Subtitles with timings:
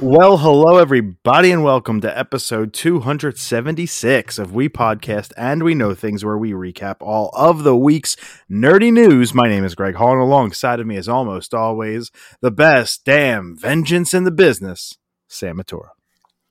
[0.00, 6.24] Well, hello, everybody, and welcome to episode 276 of We Podcast and We Know Things,
[6.24, 8.16] where we recap all of the week's
[8.48, 9.34] nerdy news.
[9.34, 13.56] My name is Greg Hall, and alongside of me, as almost always, the best damn
[13.56, 15.88] vengeance in the business, Sam Matura.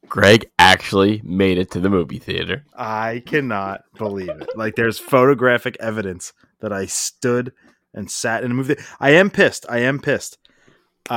[0.10, 2.66] Greg actually made it to the movie theater.
[2.76, 4.50] I cannot believe it.
[4.58, 7.54] Like, there's photographic evidence that I stood
[7.94, 8.76] and sat in a movie.
[9.00, 9.66] I am pissed.
[9.70, 10.38] I am pissed.
[11.10, 11.14] Uh,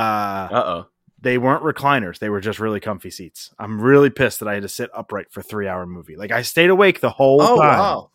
[0.49, 0.85] Uh oh.
[1.21, 2.19] They weren't recliners.
[2.19, 3.53] They were just really comfy seats.
[3.59, 6.15] I'm really pissed that I had to sit upright for a three hour movie.
[6.17, 8.09] Like I stayed awake the whole Oh time, wow.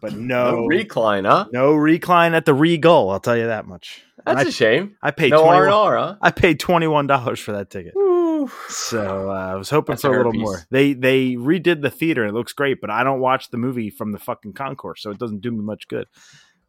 [0.00, 1.46] but No no, recline, huh?
[1.52, 3.10] no recline at the Regal.
[3.10, 4.02] I'll tell you that much.
[4.24, 4.96] That's I, a shame.
[5.02, 6.16] I paid No R and 21 R, huh?
[6.22, 7.92] I paid twenty one dollars for that ticket.
[7.96, 8.50] Woo.
[8.68, 10.40] So uh, I was hoping That's for a little herpes.
[10.42, 10.60] more.
[10.70, 12.24] They they redid the theater.
[12.26, 15.18] It looks great, but I don't watch the movie from the fucking concourse, so it
[15.18, 16.06] doesn't do me much good.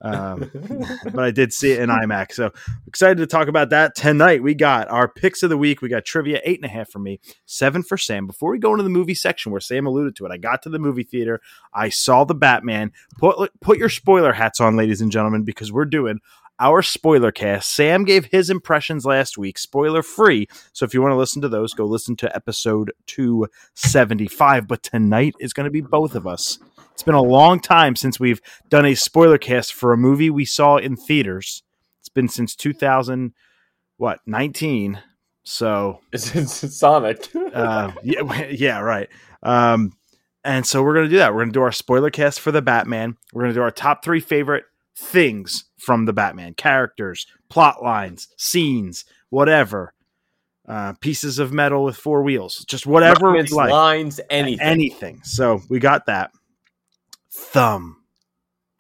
[0.04, 0.52] Um,
[1.14, 2.34] but I did see it in IMAX.
[2.34, 2.52] So
[2.88, 4.44] excited to talk about that tonight.
[4.44, 5.82] We got our picks of the week.
[5.82, 8.28] We got trivia eight and a half for me, seven for Sam.
[8.28, 10.70] Before we go into the movie section where Sam alluded to it, I got to
[10.70, 11.42] the movie theater.
[11.74, 12.92] I saw the Batman.
[13.18, 16.20] Put put your spoiler hats on, ladies and gentlemen, because we're doing
[16.60, 17.76] our spoiler cast.
[17.76, 20.48] Sam gave his impressions last week, spoiler free.
[20.72, 24.68] So if you want to listen to those, go listen to episode 275.
[24.68, 26.60] But tonight is going to be both of us.
[26.94, 30.46] It's been a long time since we've done a spoiler cast for a movie we
[30.46, 31.64] saw in theaters.
[32.00, 33.34] It's been since 2000,
[33.98, 35.02] what, 19.
[35.44, 37.30] So, It's, it's Sonic.
[37.36, 39.10] uh, yeah, yeah, right.
[39.42, 39.94] Um,
[40.44, 41.34] and so we're going to do that.
[41.34, 43.18] We're going to do our spoiler cast for the Batman.
[43.34, 44.66] We're going to do our top three favorite
[44.96, 49.94] things from the Batman characters, plot lines, scenes, whatever.
[50.66, 54.66] Uh, pieces of metal with four wheels, just whatever Moments, like lines, anything.
[54.66, 55.22] anything.
[55.24, 56.32] So we got that.
[57.30, 57.98] Thumb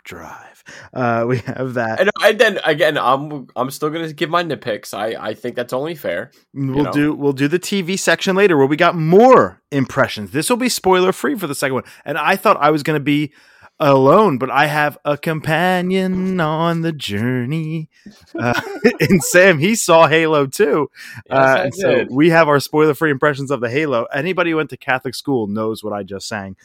[0.05, 0.63] drive.
[0.93, 1.99] Uh, we have that.
[1.99, 4.93] and, and then again, I'm I'm still gonna give my nitpicks.
[4.93, 6.31] I I think that's only fair.
[6.53, 6.91] We'll know.
[6.93, 10.31] do we'll do the TV section later where we got more impressions.
[10.31, 11.83] This will be spoiler free for the second one.
[12.05, 13.33] And I thought I was going to be
[13.79, 17.89] alone, but I have a companion on the journey.
[18.37, 18.59] Uh,
[18.99, 20.89] and Sam, he saw Halo too.
[21.29, 24.05] Uh, so we have our spoiler free impressions of the Halo.
[24.05, 26.55] Anybody who went to Catholic school knows what I just sang.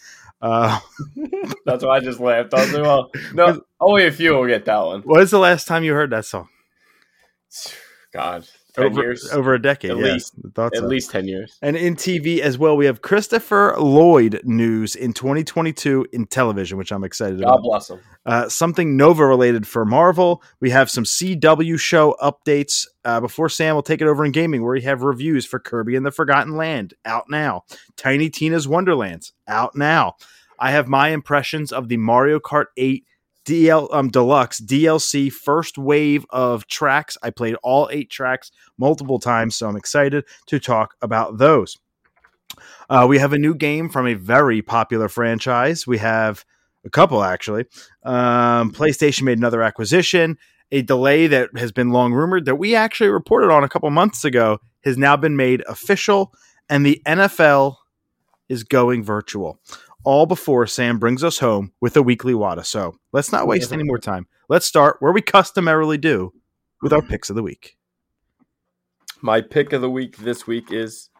[0.40, 0.78] Uh,
[1.66, 2.54] That's why I just laughed.
[2.54, 5.02] I was like, well, no, only a few will get that one.
[5.02, 6.48] what is the last time you heard that song?
[8.12, 10.12] God, over, years, over a decade, At yeah.
[10.12, 10.34] least.
[10.54, 10.86] Thought at so.
[10.86, 11.56] least ten years.
[11.62, 16.92] And in TV as well, we have Christopher Lloyd news in 2022 in television, which
[16.92, 17.62] I'm excited God about.
[17.62, 18.00] bless him.
[18.26, 20.42] Uh, something Nova related for Marvel.
[20.60, 24.62] We have some CW show updates uh, before Sam will take it over in gaming,
[24.62, 27.64] where we have reviews for Kirby and the Forgotten Land out now.
[27.96, 30.16] Tiny Tina's Wonderlands out now.
[30.58, 33.04] I have my impressions of the Mario Kart 8
[33.48, 37.16] DL um, Deluxe DLC first wave of tracks.
[37.22, 41.78] I played all eight tracks multiple times, so I'm excited to talk about those.
[42.90, 45.86] Uh, we have a new game from a very popular franchise.
[45.86, 46.44] We have
[46.84, 47.64] a couple actually.
[48.02, 50.36] Um, PlayStation made another acquisition.
[50.70, 54.26] A delay that has been long rumored that we actually reported on a couple months
[54.26, 56.34] ago has now been made official,
[56.68, 57.76] and the NFL
[58.50, 59.58] is going virtual.
[60.04, 62.64] All before Sam brings us home with a weekly WADA.
[62.64, 64.26] So let's not waste any more time.
[64.48, 66.32] Let's start where we customarily do
[66.82, 67.76] with our picks of the week.
[69.20, 71.10] My pick of the week this week is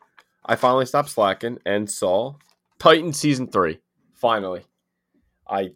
[0.45, 2.37] I finally stopped slacking and saw
[2.79, 3.81] Titan season three.
[4.15, 4.63] Finally,
[5.49, 5.71] I,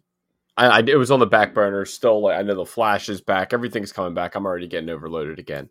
[0.55, 1.85] I, I it was on the back burner.
[1.85, 3.53] Still, like I know the Flash is back.
[3.53, 4.35] Everything's coming back.
[4.35, 5.69] I'm already getting overloaded again.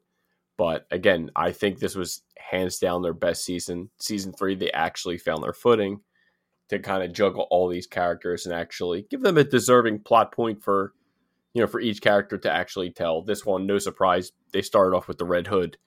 [0.58, 3.90] But again, I think this was hands down their best season.
[3.98, 6.00] Season three, they actually found their footing
[6.72, 10.62] to kind of juggle all these characters and actually give them a deserving plot point
[10.62, 10.92] for,
[11.54, 13.22] you know, for each character to actually tell.
[13.22, 15.78] This one, no surprise, they started off with the Red Hood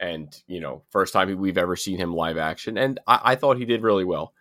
[0.00, 3.58] and you know first time we've ever seen him live action and i, I thought
[3.58, 4.32] he did really well.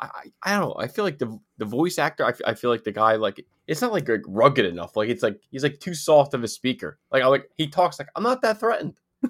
[0.00, 0.08] I,
[0.42, 2.84] I don't know i feel like the the voice actor I, f- I feel like
[2.84, 5.94] the guy like it's not like, like rugged enough like it's like he's like too
[5.94, 6.98] soft of a speaker.
[7.10, 8.94] Like i like he talks like i'm not that threatened.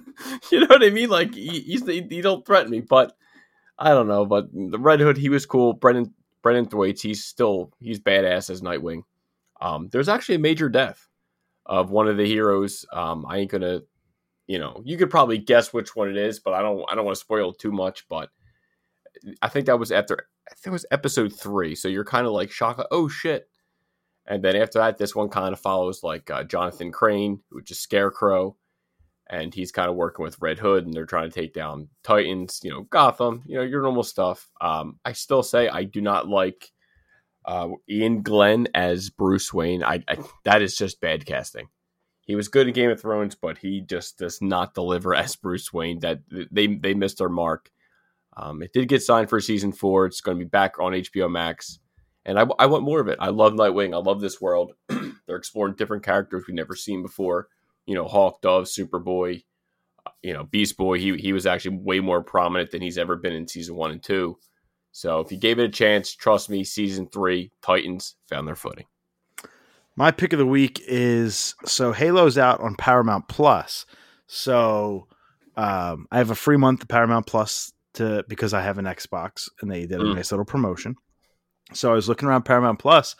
[0.51, 1.09] You know what i mean?
[1.09, 3.15] Like he, he's he, he don't threaten me but
[3.79, 5.73] i don't know but the red hood he was cool.
[5.73, 9.03] Brenton brenton thwaites he's still he's badass as nightwing.
[9.61, 11.07] Um there's actually a major death
[11.65, 12.85] of one of the heroes.
[12.91, 13.81] Um i ain't gonna
[14.47, 17.05] you know, you could probably guess which one it is, but I don't I don't
[17.05, 18.29] want to spoil too much, but
[19.41, 22.33] I think that was after I think it was episode 3, so you're kind of
[22.33, 23.49] like shocked, oh shit.
[24.25, 27.79] And then after that this one kind of follows like uh, Jonathan Crane, which is
[27.79, 28.57] Scarecrow,
[29.29, 32.59] and he's kind of working with Red Hood and they're trying to take down Titans,
[32.63, 34.49] you know, Gotham, you know, your normal stuff.
[34.61, 36.71] Um I still say I do not like
[37.45, 39.83] uh, Iain Glen as Bruce Wayne.
[39.83, 41.67] I, I that is just bad casting
[42.25, 45.71] he was good in Game of Thrones, but he just does not deliver as Bruce
[45.71, 45.99] Wayne.
[45.99, 46.19] That
[46.51, 47.69] they they missed their mark.
[48.35, 50.05] Um, it did get signed for season four.
[50.05, 51.79] It's going to be back on HBO Max,
[52.25, 53.19] and I, I want more of it.
[53.21, 53.93] I love Nightwing.
[53.93, 54.73] I love this world.
[55.27, 57.47] They're exploring different characters we've never seen before.
[57.85, 59.43] You know, Hawk, Dove, Superboy,
[60.21, 60.99] you know, Beast Boy.
[60.99, 64.01] He he was actually way more prominent than he's ever been in season one and
[64.03, 64.37] two.
[64.91, 68.85] So if you gave it a chance, trust me, season three, Titans found their footing.
[69.95, 73.85] My pick of the week is so Halo's out on Paramount Plus.
[74.27, 75.07] So
[75.55, 79.49] um, I have a free month of Paramount Plus to because I have an Xbox
[79.61, 80.15] and they did a Mm.
[80.15, 80.95] nice little promotion.
[81.73, 83.15] So I was looking around Paramount Plus,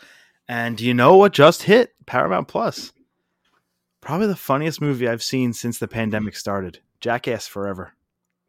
[0.47, 2.91] and do you know what just hit Paramount Plus?
[4.03, 6.79] Probably the funniest movie I've seen since the pandemic started.
[6.99, 7.93] Jackass Forever.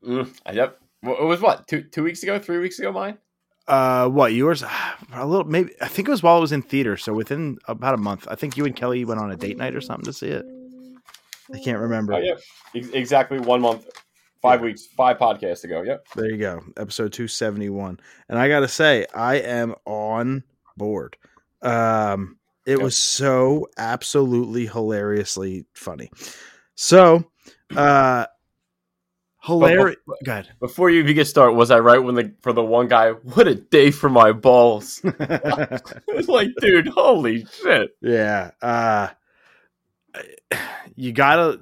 [0.04, 0.80] Mm, yep.
[1.02, 2.90] It was what two two weeks ago, three weeks ago.
[2.90, 3.18] Mine.
[3.68, 4.64] Uh, what yours?
[5.14, 5.72] A little, maybe.
[5.80, 6.96] I think it was while it was in theater.
[6.96, 9.76] So within about a month, I think you and Kelly went on a date night
[9.76, 10.44] or something to see it.
[11.54, 12.14] I can't remember.
[12.14, 12.34] Oh yeah,
[12.74, 13.86] Ex- exactly one month,
[14.42, 15.82] five weeks, five podcasts ago.
[15.82, 16.06] Yep.
[16.16, 18.00] There you go, episode two seventy one.
[18.28, 20.42] And I gotta say, I am on
[20.76, 21.16] board.
[21.62, 26.10] Um, it was so absolutely hilariously funny.
[26.74, 27.24] So,
[27.76, 28.26] uh,
[29.42, 29.96] hilarious.
[30.06, 30.48] But- Go ahead.
[30.60, 33.10] Before you even get started, was I right when the for the one guy?
[33.10, 35.00] What a day for my balls!
[35.04, 37.96] it's like, dude, holy shit!
[38.00, 38.50] yeah.
[38.62, 39.08] Uh,
[40.94, 41.60] you gotta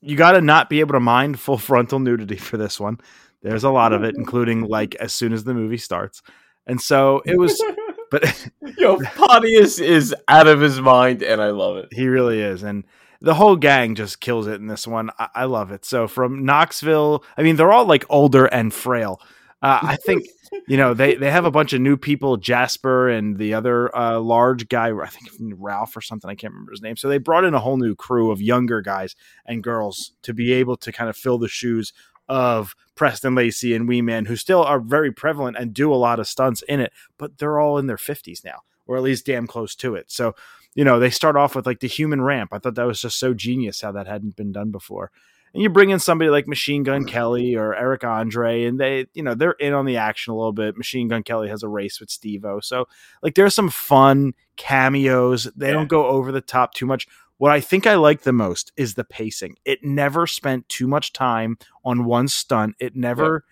[0.00, 2.98] you gotta not be able to mind full frontal nudity for this one.
[3.42, 6.22] There's a lot of it, including like as soon as the movie starts.
[6.66, 7.60] And so it was,
[8.12, 11.88] but Yo, Potty is is out of his mind, and I love it.
[11.92, 12.62] he really is.
[12.62, 12.84] And
[13.20, 15.10] the whole gang just kills it in this one.
[15.18, 15.84] I, I love it.
[15.84, 19.20] So from Knoxville, I mean, they're all like older and frail.
[19.62, 20.26] Uh, I think
[20.68, 24.20] you know they they have a bunch of new people, Jasper and the other uh,
[24.20, 26.30] large guy, I think Ralph or something.
[26.30, 26.96] I can't remember his name.
[26.96, 29.16] So they brought in a whole new crew of younger guys
[29.46, 31.92] and girls to be able to kind of fill the shoes
[32.28, 36.20] of Preston Lacy and Wee Man, who still are very prevalent and do a lot
[36.20, 39.46] of stunts in it, but they're all in their fifties now, or at least damn
[39.46, 40.10] close to it.
[40.10, 40.34] So
[40.74, 42.50] you know they start off with like the human ramp.
[42.52, 45.10] I thought that was just so genius how that hadn't been done before
[45.54, 49.22] and you bring in somebody like Machine Gun Kelly or Eric Andre, and they, you
[49.22, 50.78] know, they're in on the action a little bit.
[50.78, 52.60] Machine Gun Kelly has a race with Steve O.
[52.60, 52.88] So,
[53.22, 55.44] like, there's some fun cameos.
[55.54, 55.74] They Yeah.
[55.74, 57.06] don't go over the top too much.
[57.42, 59.56] What I think I like the most is the pacing.
[59.64, 62.76] It never spent too much time on one stunt.
[62.78, 63.44] It never,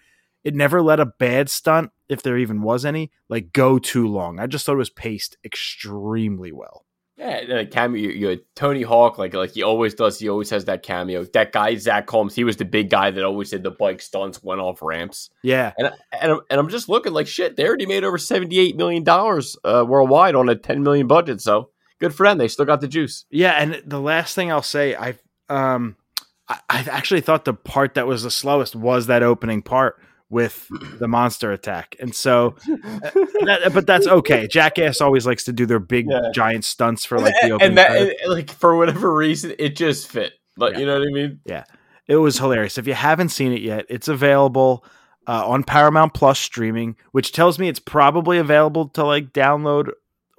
[0.45, 4.39] it never let a bad stunt, if there even was any, like go too long.
[4.39, 6.87] I just thought it was paced extremely well.
[7.17, 8.01] Yeah, cameo.
[8.01, 10.21] You, you Tony Hawk, like like he always does.
[10.21, 11.25] He always has that cameo.
[11.25, 14.41] That guy Zach Holmes, he was the big guy that always did the bike stunts,
[14.41, 15.31] went off ramps.
[15.43, 17.57] Yeah, And and I'm, and I'm just looking like shit.
[17.57, 21.41] They already made over seventy eight million dollars uh, worldwide on a ten million budget.
[21.41, 22.39] So good for them.
[22.39, 23.25] They still got the juice.
[23.31, 25.15] Yeah, and the last thing I'll say, I
[25.49, 25.97] um,
[26.49, 29.97] I, I actually thought the part that was the slowest was that opening part
[30.29, 30.69] with
[31.01, 33.11] the monster attack, and so, uh,
[33.47, 34.47] that, but that's okay.
[34.47, 36.31] Jackass always likes to do their big Yeah.
[36.33, 37.71] giant stunts for like the opening.
[37.71, 38.23] and that credits.
[38.23, 40.35] and, like for whatever reason, it just fit.
[40.57, 40.79] Like Yeah.
[40.81, 41.41] you know what I mean?
[41.45, 41.65] Yeah,
[42.07, 42.79] it was hilarious.
[42.79, 44.85] If you haven't seen it yet, it's available
[45.27, 49.91] uh, on Paramount Plus streaming, which tells me it's probably available to like download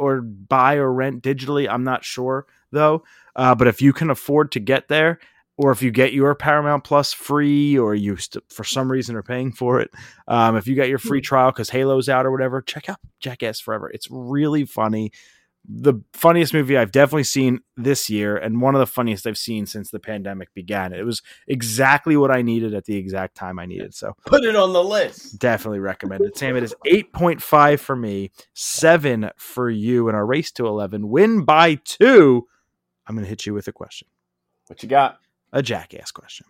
[0.02, 1.70] or buy or rent digitally.
[1.70, 3.04] I'm not sure though.
[3.36, 5.20] Uh, but if you can afford to get there,
[5.58, 9.22] or if you get your Paramount Plus free, or you st- for some reason are
[9.22, 9.92] paying for it,
[10.28, 13.60] um, if you got your free trial because Halo's out or whatever, check out Jackass
[13.60, 13.90] Forever.
[13.92, 15.12] It's really funny.
[15.68, 19.68] The funniest movie I've definitely seen this year, and one of the funniest I've seen
[19.68, 20.92] since the pandemic began.
[20.92, 23.94] It was exactly what I needed at the exact time I needed.
[23.94, 25.38] So Put it on the list.
[25.40, 26.36] definitely recommend it.
[26.36, 31.08] Sam, it is 8.5 for me, 7 for you in our race to 11.
[31.10, 32.48] Win by two.
[33.06, 34.08] I'm going to hit you with a question,
[34.68, 35.20] What you got?
[35.54, 36.48] a jackass question.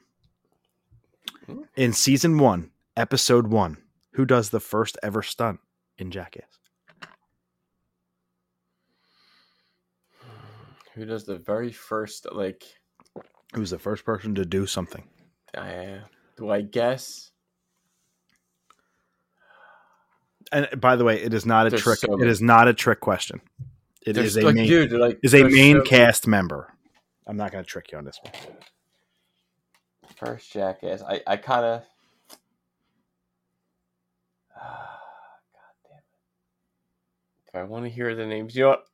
[1.75, 3.77] In season one, episode one,
[4.13, 5.59] who does the first ever stunt
[5.97, 6.59] in Jackass?
[11.01, 12.63] Who does the very first like?
[13.55, 15.03] Who's the first person to do something?
[15.57, 16.01] Uh,
[16.37, 17.31] do I guess?
[20.51, 21.97] And by the way, it is not a There's trick.
[21.97, 22.29] so it many.
[22.29, 23.41] is not a trick question.
[24.05, 26.71] It is a like, main, dude, like is a main so- cast member.
[27.25, 28.33] I'm not going to trick you on this one.
[30.17, 31.01] First jackass.
[31.01, 31.81] I, I kind of.
[34.55, 34.77] God
[37.53, 37.65] damn it.
[37.65, 38.55] I want to hear the names?
[38.55, 38.85] You know what?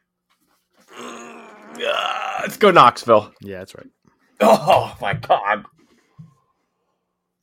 [1.81, 3.33] Ah, let's go Knoxville.
[3.41, 3.87] Yeah, that's right.
[4.39, 5.65] Oh my god.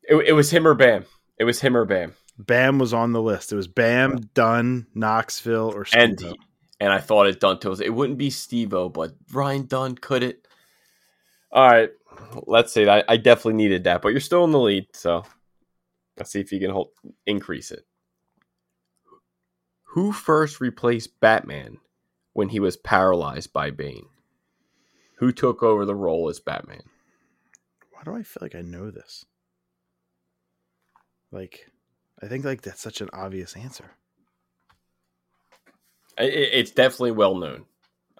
[0.02, 1.04] It, it was him or Bam.
[1.38, 2.14] It was him or Bam.
[2.38, 3.52] Bam was on the list.
[3.52, 6.34] It was Bam, Dunn, Knoxville, or And Steve-O.
[6.80, 7.72] and I thought it Dunn too.
[7.72, 10.46] It wouldn't be Steve-O, but Ryan Dunn could it.
[11.52, 11.90] All right.
[12.46, 12.88] Let's see.
[12.88, 15.24] I, I definitely needed that, but you're still in the lead, so
[16.16, 16.90] Let's see if you can hold
[17.26, 17.84] increase it.
[19.94, 21.78] Who first replaced Batman
[22.32, 24.06] when he was paralyzed by Bane?
[25.16, 26.83] Who took over the role as Batman?
[27.92, 29.25] Why do I feel like I know this?
[31.30, 31.71] Like,
[32.23, 33.90] I think like that's such an obvious answer.
[36.18, 37.66] I- I- It's definitely well known.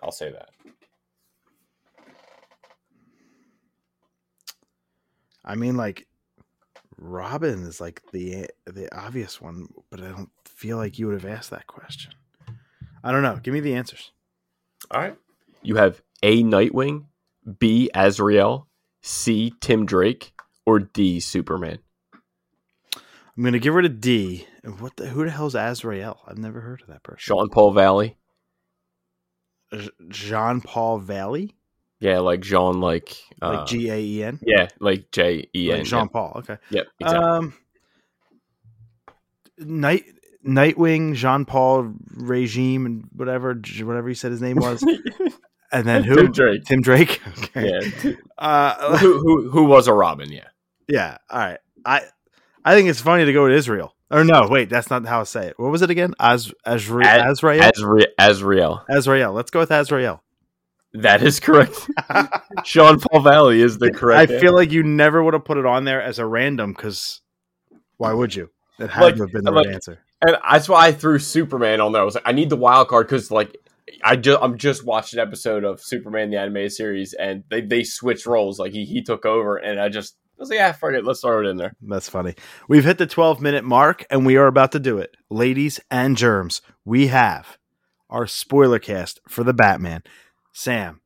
[0.03, 0.51] I'll say that.
[5.45, 6.07] I mean, like,
[6.97, 11.31] Robin is like the the obvious one, but I don't feel like you would have
[11.31, 12.13] asked that question.
[13.03, 13.37] I don't know.
[13.43, 14.13] Give me the answers.
[14.91, 15.17] All right.
[15.63, 16.43] You have A.
[16.43, 17.07] Nightwing,
[17.59, 17.91] B.
[17.95, 18.69] Azrael,
[19.03, 19.53] C.
[19.61, 20.33] Tim Drake,
[20.67, 21.21] or D.
[21.21, 21.79] Superman.
[23.37, 24.47] I'm gonna give rid of D.
[24.63, 26.21] And what the who the hell's Azrael?
[26.27, 27.19] I've never heard of that person.
[27.19, 28.17] Sean Paul Valley.
[30.09, 31.57] Jean Paul Valley,
[31.99, 35.79] Yeah, like Jean, like uh, like G A E N, yeah, like J E N.
[35.79, 36.33] like Jean Paul.
[36.37, 36.59] Okay.
[36.71, 36.87] Yep.
[37.01, 37.29] Exactly.
[37.29, 37.55] Um,
[39.59, 40.05] Night
[40.47, 44.85] Nightwing, Jean Paul regime, and whatever whatever he said his name was,
[45.75, 46.17] and then who?
[46.17, 46.65] Tim Drake.
[46.65, 47.21] Tim Drake.
[47.45, 47.81] Okay.
[48.05, 48.13] Yeah.
[48.39, 50.31] Uh, who, who who was a Robin?
[50.33, 50.49] Yeah.
[50.89, 51.19] yeah.
[51.31, 51.59] All right.
[51.85, 52.03] I
[52.65, 53.95] I think it's funny to go to Israel.
[54.11, 55.59] Or no, wait, that's not how I say it.
[55.59, 56.15] What was it again?
[56.21, 57.63] Az Azra- Az- Azrael.
[57.63, 58.85] Azra- Azrael.
[58.89, 59.33] Azrael.
[59.33, 60.23] Let's go with Azrael.
[60.93, 61.89] That is correct.
[62.65, 64.21] Sean Paul Valley is the correct.
[64.21, 64.41] I correct.
[64.41, 67.21] feel like you never would have put it on there as a random because
[67.97, 68.51] why would you?
[68.79, 69.99] It had Like- to have been the like- right answer.
[70.23, 72.03] and that's why I threw Superman on there.
[72.03, 73.57] I was like, I need the wild card because like
[74.05, 77.85] I just I'm just watched an episode of Superman the animated series and they they
[77.85, 78.59] switched roles.
[78.59, 81.21] Like he he took over and I just I was like, yeah, fuck it, let's
[81.21, 81.75] throw it in there.
[81.81, 82.35] That's funny.
[82.69, 85.17] We've hit the 12 minute mark and we are about to do it.
[85.31, 87.57] Ladies and germs, we have
[88.11, 90.03] our spoiler cast for the Batman.
[90.53, 91.01] Sam,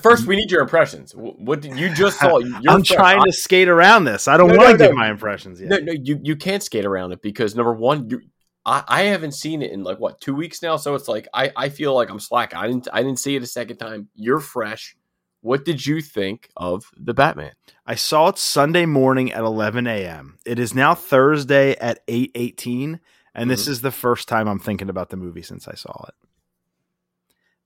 [0.00, 1.12] First, we need your impressions.
[1.14, 2.38] What did you just saw?
[2.38, 2.96] You're I'm fresh.
[2.96, 4.26] trying to skate around this.
[4.26, 5.68] I don't No, want to no, give my impressions yet.
[5.68, 8.22] No, no, you you can't skate around it because number one, you
[8.64, 11.52] I, I haven't seen it in like what two weeks now, so it's like I,
[11.56, 12.58] I feel like I'm slacking.
[12.58, 14.08] I didn't I didn't see it a second time.
[14.14, 14.96] You're fresh.
[15.40, 17.52] What did you think of the Batman?
[17.86, 20.38] I saw it Sunday morning at 11 a.m.
[20.46, 23.00] It is now Thursday at 8:18,
[23.34, 23.72] and this Mm-hmm.
[23.72, 26.14] is the first time I'm thinking about the movie since I saw it.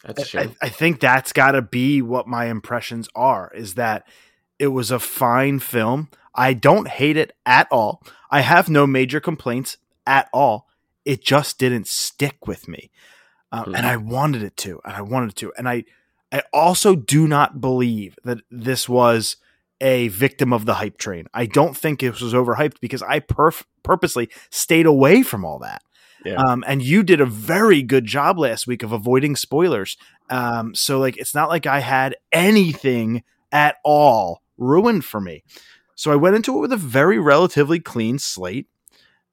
[0.04, 0.56] That's I, shame.
[0.62, 3.52] I think that's got to be what my impressions are.
[3.54, 4.06] Is that
[4.58, 6.08] it was a fine film.
[6.34, 8.02] I don't hate it at all.
[8.30, 10.68] I have no major complaints at all.
[11.06, 12.90] It just didn't stick with me,
[13.52, 13.74] um, Hmm.
[13.76, 15.84] and I wanted it to, and I wanted it to, and I,
[16.32, 19.36] I also do not believe that this was
[19.80, 21.26] a victim of the hype train.
[21.32, 25.82] I don't think it was overhyped because I perf- purposely stayed away from all that.
[26.24, 26.36] Yeah.
[26.36, 29.96] Um, and you did a very good job last week of avoiding spoilers.
[30.28, 33.22] Um, so like it's not like I had anything
[33.52, 35.44] at all ruined for me.
[35.94, 38.66] So I went into it with a very relatively clean slate,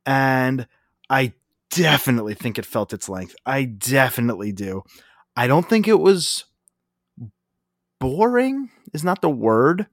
[0.05, 0.67] and
[1.09, 1.33] I
[1.75, 3.35] definitely think it felt its length.
[3.45, 4.83] I definitely do.
[5.35, 6.45] I don't think it was
[7.99, 8.69] boring.
[8.93, 9.87] Is not the word.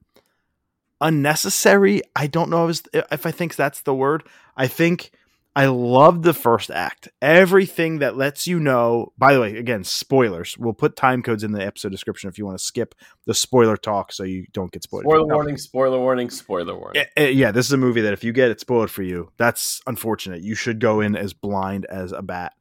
[0.99, 2.01] Unnecessary.
[2.15, 4.23] I don't know if, I think that's the word.
[4.55, 5.11] I think
[5.53, 7.09] I loved the first act.
[7.21, 9.11] Everything that lets you know.
[9.17, 10.57] By the way, again, spoilers.
[10.57, 13.75] We'll put time codes in the episode description if you want to skip the spoiler
[13.75, 15.03] talk so you don't get spoiled.
[15.03, 17.01] Spoiler warning, spoiler warning, spoiler warning.
[17.01, 19.29] Eh, eh, yeah, this is a movie that if you get it spoiled for you,
[19.37, 20.41] that's unfortunate.
[20.41, 22.53] You should go in as blind as a bat.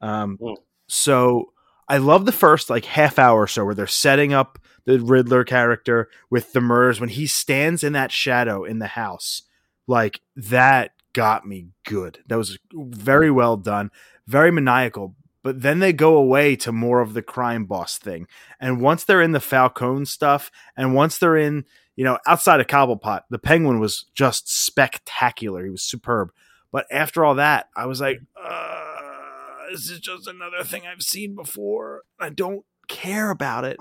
[0.00, 0.56] Um, Mm.
[0.88, 1.52] so
[1.88, 5.42] I love the first like half hour or so where they're setting up the Riddler
[5.42, 9.42] character with the murders when he stands in that shadow in the house.
[9.88, 12.18] Like that got me good.
[12.26, 13.90] That was very well done,
[14.26, 15.16] very maniacal.
[15.42, 18.26] But then they go away to more of the crime boss thing.
[18.60, 21.64] And once they're in the Falcone stuff, and once they're in
[21.96, 25.64] you know, outside of Cobblepot, the Penguin was just spectacular.
[25.64, 26.30] He was superb.
[26.70, 28.84] But after all that, I was like, uh,
[29.70, 32.02] this is just another thing I've seen before.
[32.20, 33.78] I don't care about it.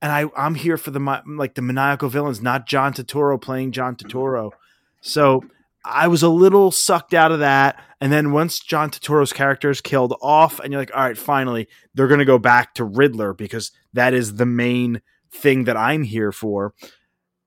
[0.00, 3.96] And I, I'm here for the like the maniacal villains, not John Turturro playing John
[3.96, 4.52] Turturro.
[5.00, 5.42] So
[5.88, 7.82] I was a little sucked out of that.
[8.00, 11.68] And then once John Turturro's character is killed off, and you're like, all right, finally,
[11.94, 16.04] they're going to go back to Riddler because that is the main thing that I'm
[16.04, 16.74] here for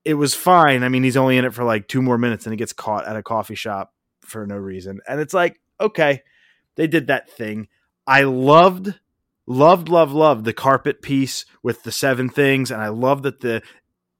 [0.04, 0.84] it was fine.
[0.84, 3.08] I mean, he's only in it for like two more minutes and he gets caught
[3.08, 5.00] at a coffee shop for no reason.
[5.08, 6.24] And it's like, okay,
[6.76, 7.68] they did that thing.
[8.08, 9.00] I loved,
[9.46, 12.72] loved, loved, loved the carpet piece with the seven things.
[12.72, 13.62] And I love that the,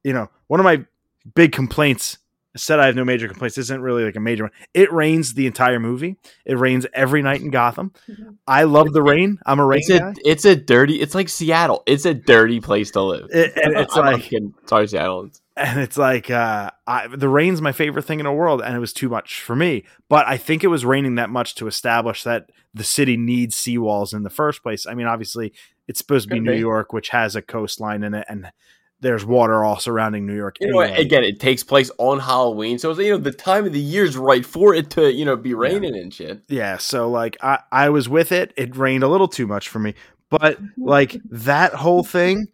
[0.04, 0.84] you know, one of my
[1.34, 2.18] big complaints
[2.56, 3.56] said I have no major complaints.
[3.56, 4.52] This isn't really like a major one.
[4.74, 6.16] It rains the entire movie.
[6.44, 7.92] It rains every night in Gotham.
[8.46, 9.38] I love the rain.
[9.46, 10.10] I'm a rain It's guy.
[10.10, 11.00] a it's a dirty.
[11.00, 11.82] It's like Seattle.
[11.86, 13.28] It's a dirty place to live.
[13.32, 14.54] It- and it's I'm- I'm like kidding.
[14.66, 15.30] sorry, Seattle.
[15.56, 18.80] and it's like uh, I, the rain's my favorite thing in the world, and it
[18.80, 19.84] was too much for me.
[20.08, 24.14] But I think it was raining that much to establish that the city needs seawalls
[24.14, 24.86] in the first place.
[24.86, 25.52] I mean, obviously,
[25.88, 26.54] it's supposed to be Could New.
[26.58, 28.50] York, which has a coastline in it, and
[29.02, 30.56] there's water all surrounding New York.
[30.60, 31.00] You know, anyway.
[31.00, 34.46] again, it takes place on Halloween, so you know the time of the year's right
[34.46, 36.42] for it to you know be raining and shit.
[36.48, 36.78] yeah.
[36.78, 38.54] So like, I I was with it.
[38.56, 39.94] It rained a little too much for me,
[40.30, 42.46] but like that whole thing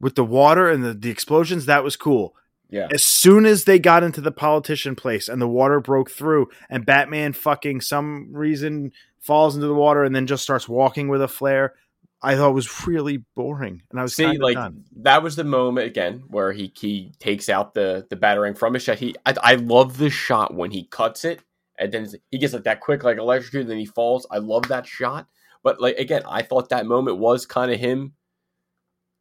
[0.00, 2.34] with the water and the, the explosions, that was cool.
[2.68, 6.48] Yeah, as soon as they got into the politician place and the water broke through
[6.68, 11.22] and Batman fucking some reason falls into the water and then just starts walking with
[11.22, 11.74] a flare,
[12.22, 13.82] I thought was really boring.
[13.90, 14.84] And I was see, like done.
[14.96, 18.82] that was the moment again where he he takes out the the batarang from his
[18.82, 18.98] shot.
[18.98, 21.40] He I, I love the shot when he cuts it
[21.78, 24.26] and then he gets like that quick like electrocuted, and then he falls.
[24.30, 25.26] I love that shot.
[25.62, 28.12] But like again, I thought that moment was kind of him,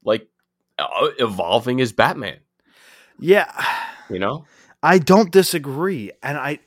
[0.04, 0.28] like
[0.78, 2.40] uh, evolving as Batman.
[3.20, 3.52] Yeah,
[4.10, 4.46] You know,
[4.82, 6.12] I don't disagree.
[6.22, 6.60] And I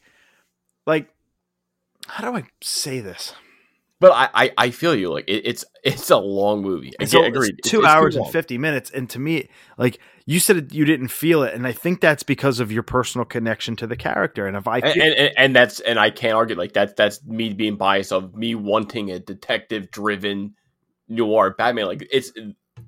[0.87, 1.09] like
[2.09, 3.35] how do I say this?
[4.00, 5.12] But I I, I feel you.
[5.12, 6.93] Like it, it's it's a long movie.
[7.00, 7.59] It's, Again, a- it's agreed.
[7.65, 8.91] two It's- hours and 50 minutes.
[8.91, 9.49] And to me,
[9.79, 11.55] like you said, you didn't feel it.
[11.55, 14.47] And I think that's because of your personal connection to the character.
[14.49, 16.97] And if I, and, and, and- that's and I can't argue like that.
[16.97, 20.55] That's me being biased of me wanting a detective driven
[21.09, 21.87] noir Batman.
[21.87, 22.33] Like it's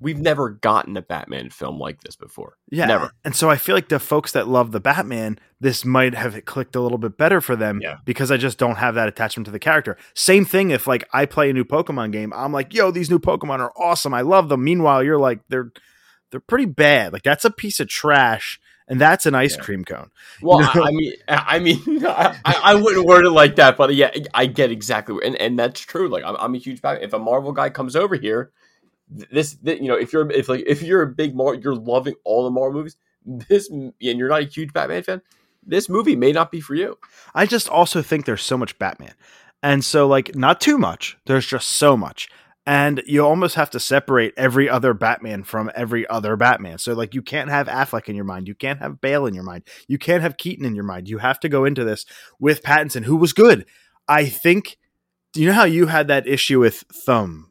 [0.01, 2.57] we've never gotten a Batman film like this before.
[2.71, 2.85] Yeah.
[2.85, 3.11] Never.
[3.25, 6.75] And so I feel like the folks that love the Batman, this might have clicked
[6.75, 7.97] a little bit better for them Yeah.
[8.05, 9.97] because I just don't have that attachment to the character.
[10.13, 13.19] Same thing if like I play a new Pokemon game, I'm like, yo, these new
[13.19, 14.13] Pokemon are awesome.
[14.13, 14.63] I love them.
[14.63, 15.71] Meanwhile, you're like, they're
[16.31, 17.11] they're pretty bad.
[17.13, 19.63] Like that's a piece of trash and that's an ice Yeah.
[19.63, 20.09] cream cone.
[20.41, 20.83] Well, You know?
[20.83, 24.45] I, I mean, I mean, I, I wouldn't word it like that, but yeah, I
[24.45, 26.07] get exactly, and and that's true.
[26.07, 27.03] Like I'm, I'm a huge Batman.
[27.03, 28.51] If a Marvel guy comes over here,
[29.15, 32.15] th- this, you know, if you're if like if you're a big Marvel, you're loving
[32.23, 32.97] all the Marvel movies.
[33.25, 35.21] This and you're not a huge Batman fan.
[35.65, 36.97] This movie may not be for you.
[37.35, 39.13] I just also think there's so much Batman.
[39.61, 41.17] And so like not too much.
[41.25, 42.29] There's just so much.
[42.65, 46.77] And you almost have to separate every other Batman from every other Batman.
[46.77, 48.47] So like you can't have Affleck in your mind.
[48.47, 49.63] You can't have Bale in your mind.
[49.87, 51.09] You can't have Keaton in your mind.
[51.09, 52.05] You have to go into this
[52.39, 53.65] with Pattinson, who was good.
[54.07, 54.77] I think
[55.33, 57.48] do you know how you had that issue with Thumb?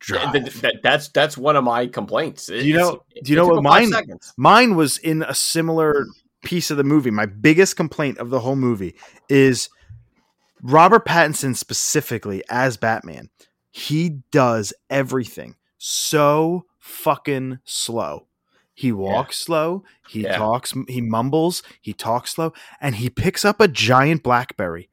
[0.00, 0.32] Drive?
[0.32, 2.46] th- that- that's that's one of my complaints.
[2.46, 4.32] Do you know- do you know what mine- seconds.
[4.36, 6.06] Mine was in a similar
[6.44, 7.10] piece of the movie.
[7.10, 8.94] My biggest complaint of the whole movie
[9.28, 9.68] is
[10.62, 13.30] Robert Pattinson specifically as Batman.
[13.70, 18.26] He does everything so fucking slow.
[18.74, 20.36] He walks slow, he Yeah.
[20.36, 24.88] talks, he mumbles, he talks slow, and he picks up a giant blackberry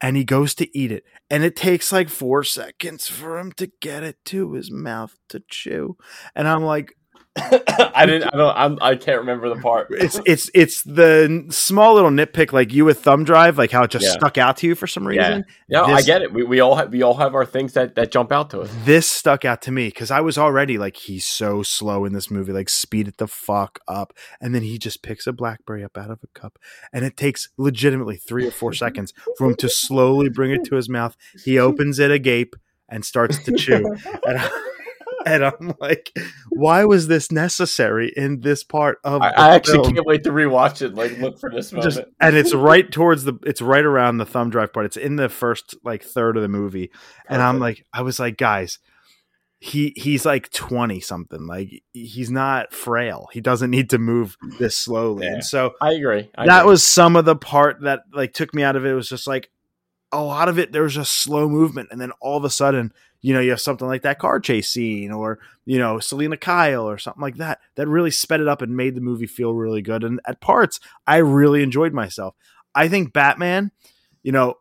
[0.00, 1.04] and he goes to eat it.
[1.28, 5.42] And it takes like four seconds for him to get it to his mouth to
[5.48, 5.96] chew.
[6.34, 6.94] And I'm like,
[7.36, 8.24] I didn't.
[8.34, 8.56] I don't.
[8.56, 9.86] I'm, I can't remember the part.
[9.92, 13.90] it's it's it's the small little nitpick like you with thumb drive like how it
[13.92, 14.12] just Yeah.
[14.12, 16.32] stuck out to you for some reason Yeah, I This- get it.
[16.32, 18.70] We, we all have we all have our things that that jump out to us.
[18.84, 22.30] this stuck out to me because i was already like he's so slow in this
[22.30, 25.96] movie like speed it the fuck up and then he just picks a blackberry up
[25.96, 26.58] out of a cup
[26.92, 30.74] and it takes legitimately three or four seconds for him to slowly bring it to
[30.74, 32.56] his mouth he opens it agape
[32.88, 33.86] and starts to chew
[34.26, 34.50] and, I,
[35.26, 36.12] and i'm like
[36.50, 39.94] why was this necessary in this part of I, I actually film?
[39.94, 40.94] can't wait to rewatch it.
[40.94, 41.92] Like look for this moment.
[41.92, 45.16] just and it's right towards the it's right around the thumb drive part it's in
[45.16, 46.90] the first like third of the movie
[47.28, 48.78] and i'm like i was like guys
[49.62, 54.74] he he's like 20 something like he's not frail he doesn't need to move this
[54.76, 55.34] slowly Yeah.
[55.34, 56.30] and so I agree.
[56.34, 56.70] I that agree.
[56.70, 58.90] was some of the part that like took me out of it.
[58.90, 59.50] It was just like
[60.12, 62.90] a lot of it there was just slow movement and then all of a sudden
[63.22, 66.88] you know you have something like that car chase scene or you know selena kyle
[66.88, 69.82] or something like that that really sped it up and made the movie feel really
[69.82, 72.34] good and at parts i really enjoyed myself
[72.74, 73.70] i think batman
[74.22, 74.54] you know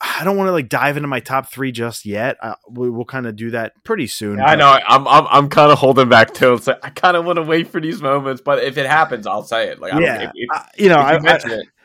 [0.00, 3.04] i don't want to like dive into my top three just yet I, we, we'll
[3.04, 4.78] kind of do that pretty soon I know.
[4.86, 6.54] I'm I'm, I'm kind of holding back too.
[6.54, 9.26] It's like, I kind of want to wait for these moments, but if it happens,
[9.26, 9.80] I'll say it.
[9.80, 11.38] Like I yeah don't, if, if, I- you know you I, I,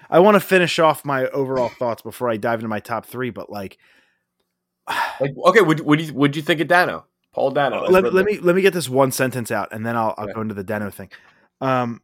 [0.10, 3.30] I want to finish off my overall thoughts before i dive into my top three
[3.30, 3.78] but like
[5.20, 7.06] like okay, would would you would you think of Dano?
[7.34, 7.84] Paul Dano.
[7.84, 10.26] as let, let me let me get this one sentence out and then I'll, I'll
[10.26, 10.34] Okay.
[10.34, 11.10] go into the Dano thing.
[11.62, 12.02] Um,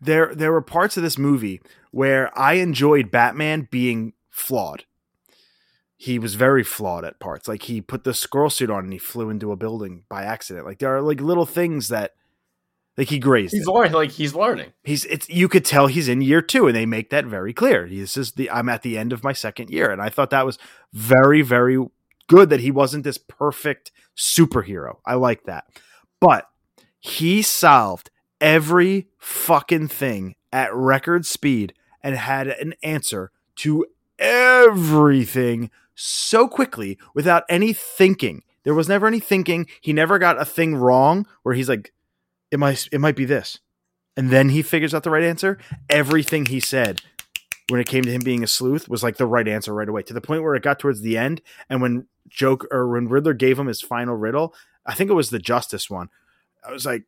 [0.00, 4.84] there there were parts of this movie where I enjoyed Batman being flawed.
[5.96, 7.46] He was very flawed at parts.
[7.48, 10.66] Like he put the squirrel suit on and he flew into a building by accident.
[10.66, 12.12] Like there are like little things that
[12.96, 13.54] like he grazed.
[13.54, 13.92] He's learning.
[13.92, 14.72] Like he's learning.
[14.84, 17.88] He's it's you could tell he's in year two, and they make that very clear.
[17.88, 20.46] This is the I'm at the end of my second year, and I thought that
[20.46, 20.58] was
[20.92, 21.78] very very
[22.28, 24.98] good that he wasn't this perfect superhero.
[25.06, 25.64] I like that,
[26.20, 26.48] but
[27.00, 33.86] he solved every fucking thing at record speed and had an answer to
[34.18, 38.42] everything so quickly without any thinking.
[38.64, 39.66] There was never any thinking.
[39.80, 41.92] He never got a thing wrong where he's like,
[42.52, 43.58] it might it might be this.
[44.16, 45.58] And then he figures out the right answer.
[45.88, 47.00] Everything he said
[47.68, 50.02] when it came to him being a sleuth was like the right answer right away
[50.02, 53.32] to the point where it got towards the end and when joke or when riddler
[53.32, 56.08] gave him his final riddle i think it was the justice one
[56.66, 57.04] i was like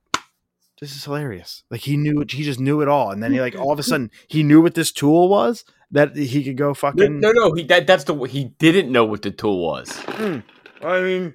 [0.81, 3.55] this is hilarious like he knew he just knew it all and then he like
[3.57, 6.75] all of a sudden he knew what this tool was that he could go No,
[6.75, 7.53] fucking no, no.
[7.53, 9.97] He that, that's the he didn't know what the tool was.
[9.99, 10.39] Hmm.
[10.83, 11.35] i mean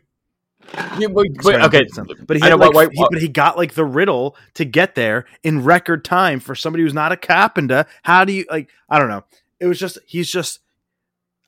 [1.00, 1.80] Yeah, but, but, okay,
[2.28, 5.26] but he, like, why- why- he- but he got like the riddle to get there
[5.44, 7.86] in record time for somebody who's not a carpenter.
[8.04, 8.70] How do you like?
[8.90, 9.24] I don't know.
[9.60, 10.60] It was just he's just.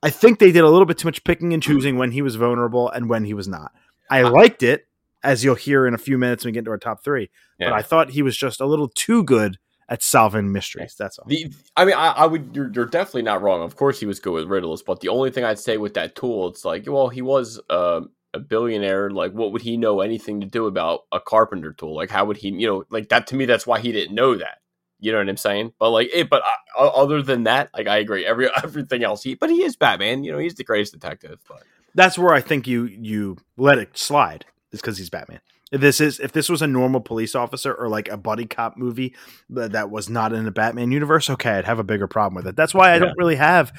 [0.04, 2.36] I think they did a little bit too much picking and choosing when he was
[2.36, 3.72] vulnerable and when he was not.
[4.10, 4.88] I liked it,
[5.24, 7.30] as you'll hear in a few minutes when we get into our top three.
[7.70, 10.96] But I thought he was just a little too good at solving mysteries.
[10.98, 11.26] That's all.
[11.28, 12.50] The, I mean, I, I would.
[12.56, 13.62] You're, you're definitely not wrong.
[13.62, 16.16] Of course, he was good with riddles, but the only thing I'd say with that
[16.16, 18.02] tool, it's like, well, he was uh,
[18.34, 19.10] a billionaire.
[19.10, 21.96] Like, what would he know anything to do about a carpenter tool?
[21.96, 23.28] Like, how would he, you know, like that?
[23.28, 24.60] To me, that's why he didn't know that.
[25.00, 25.74] You know what I'm saying?
[25.80, 26.44] But like, it, but
[26.78, 28.26] uh, other than that, like, I agree.
[28.26, 30.24] Every everything else, he, but he is Batman.
[30.24, 31.40] You know, he's the greatest detective.
[31.48, 31.64] But
[31.96, 35.42] that's where I think you you let it slide is because he's Batman.
[35.72, 38.76] If this is if this was a normal police officer or like a buddy cop
[38.78, 39.16] movie
[39.52, 42.46] that, that was not in the Batman universe, okay, I'd have a bigger problem with
[42.46, 42.56] it.
[42.58, 43.00] That's why I Yeah.
[43.00, 43.72] don't really have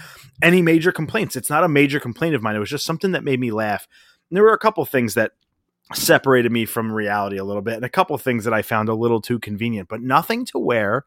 [0.42, 1.36] any major complaints.
[1.36, 2.56] It's not a major complaint of mine.
[2.56, 3.86] It was just something that made me laugh.
[4.32, 5.32] And there were a couple things that
[5.92, 8.94] separated me from reality a little bit, and a couple things that I found a
[8.94, 11.04] little too convenient, but nothing to where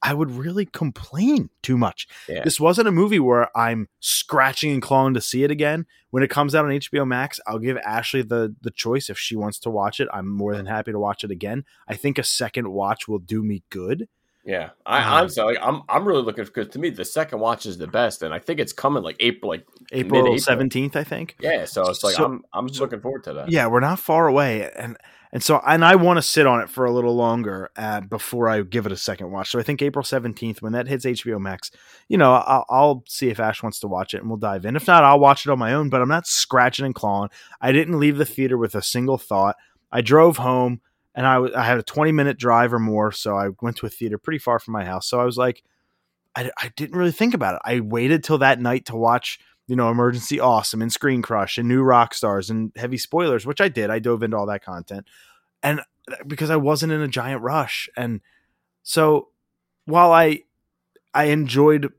[0.00, 2.08] I would really complain too much.
[2.26, 2.42] Yeah.
[2.42, 5.84] This wasn't a movie where I'm scratching and clawing to see it again.
[6.08, 9.36] When it comes out on HBO Max, I'll give Ashley the the choice if she
[9.36, 10.08] wants to watch it.
[10.10, 11.66] I'm more than happy to watch it again.
[11.86, 14.08] I think a second watch will do me good.
[14.44, 17.66] Yeah, I Um, honestly, like, I'm I'm really looking because to me, the second watch
[17.66, 21.36] is the best, and I think it's coming like April, like April seventeenth, I think.
[21.40, 21.64] yeah.
[21.64, 23.50] So it's like So- I'm I'm looking forward to that.
[23.50, 24.96] Yeah, we're not far away, and
[25.32, 28.48] and so and I want to sit on it for a little longer uh, before
[28.48, 29.50] I give it a second watch.
[29.50, 31.70] So I think April seventeenth, when that hits HBO Max,
[32.08, 34.76] you know, I'll, I'll see if Ash wants to watch it, and we'll dive in.
[34.76, 35.88] If not, I'll watch it on my own.
[35.88, 37.30] But I'm not scratching and clawing.
[37.60, 39.56] I didn't leave the theater with a single thought.
[39.90, 40.80] I drove home,
[41.14, 43.86] and I w- I had a 20 minute drive or more, so I went to
[43.86, 45.08] a theater pretty far from my house.
[45.08, 45.62] So I was like,
[46.34, 47.62] I, I didn't really think about it.
[47.64, 51.68] I waited till that night to watch you know, Emergency Awesome and Screen Crush and
[51.68, 53.90] New Rock Stars and Heavy Spoilers, which I did.
[53.90, 55.06] I dove into all that content.
[55.62, 57.88] And uh, because I wasn't in a giant rush.
[57.96, 58.20] And
[58.82, 59.28] so
[59.86, 60.42] while I
[61.14, 61.92] I enjoyed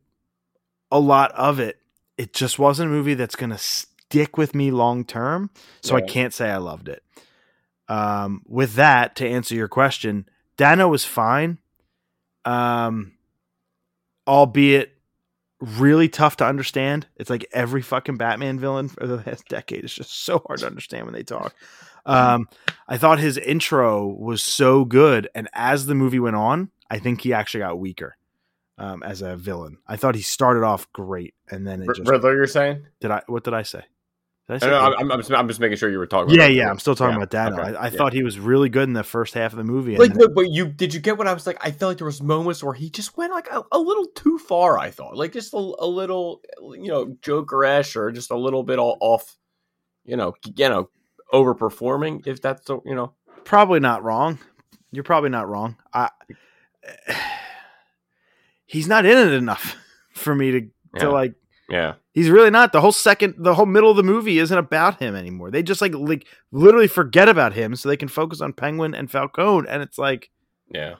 [0.91, 1.79] a lot of it,
[2.17, 5.49] it just wasn't a movie that's gonna stick with me long term.
[5.81, 7.03] So I can't say I loved it.
[7.87, 11.59] Um, with that, to answer your question, Dano was fine.
[12.45, 13.13] Um,
[14.27, 14.95] albeit
[15.59, 17.07] really tough to understand.
[17.15, 19.83] It's like every fucking Batman villain for the last decade.
[19.83, 21.53] is just so hard to understand when they talk.
[22.05, 22.47] Um,
[22.87, 27.21] I thought his intro was so good, and as the movie went on, I think
[27.21, 28.15] he actually got weaker
[28.77, 29.79] um, as a villain.
[29.87, 32.85] I thought he started off great, and then it just Riddler, you're saying?
[32.99, 33.09] did.
[33.09, 33.81] I what did I say?
[34.47, 34.79] I I know?
[34.79, 36.35] I'm, I'm, just, I'm just making sure you were talking.
[36.35, 36.69] yeah, yeah.
[36.69, 37.59] I'm still talking Yeah, about Dano.
[37.61, 37.89] okay, I, I yeah.
[37.89, 39.95] thought he was really good in the first half of the movie.
[39.95, 41.57] and Like, no, but you did you get what I was like?
[41.65, 44.37] I felt like there was moments where he just went like a, a little too
[44.37, 44.77] far.
[44.77, 48.77] I thought, like just a, a little, you know, Joker-ish or just a little bit
[48.77, 49.35] all off,
[50.05, 50.89] you know, you know,
[51.33, 52.27] overperforming.
[52.27, 53.13] If that's you know,
[53.45, 54.37] probably not wrong.
[54.91, 55.75] You're probably not wrong.
[55.91, 56.09] I
[58.65, 59.75] he's not in it enough
[60.13, 60.99] for me to Yeah.
[61.01, 61.33] to like.
[61.69, 62.71] yeah, He's really not.
[62.71, 65.51] The whole second, the whole middle of the movie isn't about him anymore.
[65.51, 69.11] They just like like literally forget about him so they can focus on Penguin and
[69.11, 70.31] Falcone, and it's like.
[70.73, 70.95] yeah,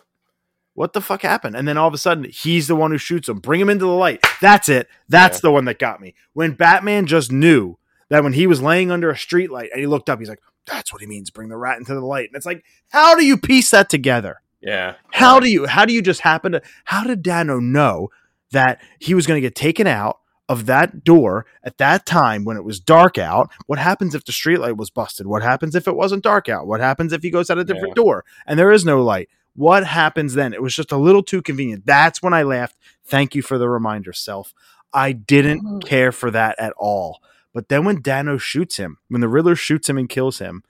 [0.73, 1.55] What the fuck happened?
[1.55, 3.39] And then all of a sudden, he's the one who shoots him.
[3.39, 4.23] Bring him into the light.
[4.41, 4.89] That's it.
[5.09, 5.41] That's Yeah.
[5.43, 6.15] the one that got me.
[6.33, 7.77] When Batman just knew
[8.09, 10.91] that when he was laying under a streetlight and he looked up, he's like, "That's
[10.91, 11.29] what he means.
[11.31, 14.41] Bring the rat into the light." And it's like, how do you piece that together?
[14.61, 14.95] yeah.
[15.11, 18.09] How do you how do you just happen to how did Dano know
[18.51, 22.57] that he was going to get taken out of that door at that time when
[22.57, 23.49] it was dark out?
[23.65, 25.27] What happens if the streetlight was busted?
[25.27, 26.67] What happens if it wasn't dark out?
[26.67, 29.29] What happens if he goes out a different door and there is no light?
[29.55, 30.53] What happens then?
[30.53, 31.85] It was just a little too convenient.
[31.85, 32.75] That's when I laughed.
[33.05, 34.53] Thank you for the reminder, self.
[34.93, 35.79] I didn't mm-hmm.
[35.79, 37.21] care for that at all.
[37.53, 40.63] But then when Dano shoots him, when the Riddler shoots him and kills him,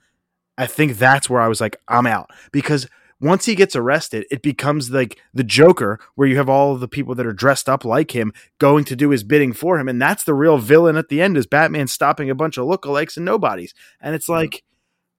[0.56, 2.30] I think that's where I was like, I'm out.
[2.52, 2.86] Because
[3.20, 6.88] once he gets arrested, it becomes like the Joker, where you have all of the
[6.88, 9.88] people that are dressed up like him going to do his bidding for him.
[9.88, 13.16] And that's the real villain at the end is Batman stopping a bunch of lookalikes
[13.16, 13.74] and nobodies.
[14.00, 14.62] And it's like,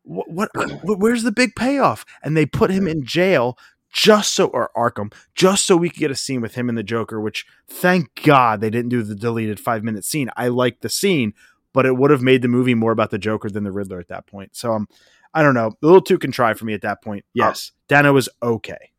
[0.03, 2.05] what, what where's the big payoff?
[2.23, 3.57] And they put him in jail
[3.91, 6.83] just so or Arkham, just so we could get a scene with him and the
[6.83, 10.29] Joker, which thank God they didn't do the deleted five minute scene.
[10.37, 11.33] I like the scene,
[11.73, 14.09] but it would have made the movie more about the Joker than the Riddler at
[14.09, 14.55] that point.
[14.55, 14.87] So um,
[15.37, 17.23] I don't know, a little too contrived for me at that point.
[17.27, 17.31] Oh.
[17.35, 18.91] Yes, Dano was okay.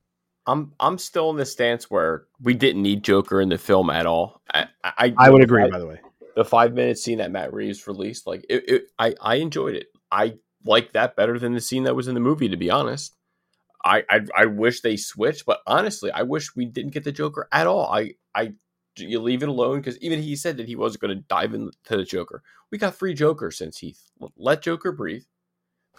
[0.46, 4.06] I'm I'm still in the stance where we didn't need Joker in the film at
[4.06, 4.40] all.
[4.54, 5.68] I I, I would agree.
[5.68, 6.00] By the way,
[6.36, 9.88] the five minute scene that Matt Reeves released, like it, it, I I enjoyed it.
[10.12, 12.48] I like that better than the scene that was in the movie.
[12.48, 13.16] To be honest,
[13.84, 17.48] I I, I wish they switched, but honestly, I wish we didn't get the Joker
[17.50, 17.92] at all.
[17.92, 18.52] I I
[18.96, 21.72] you leave it alone because even he said that he wasn't going to dive into
[21.88, 22.44] the Joker.
[22.70, 24.02] We got three Jokers since Heath.
[24.36, 25.24] Let Joker breathe.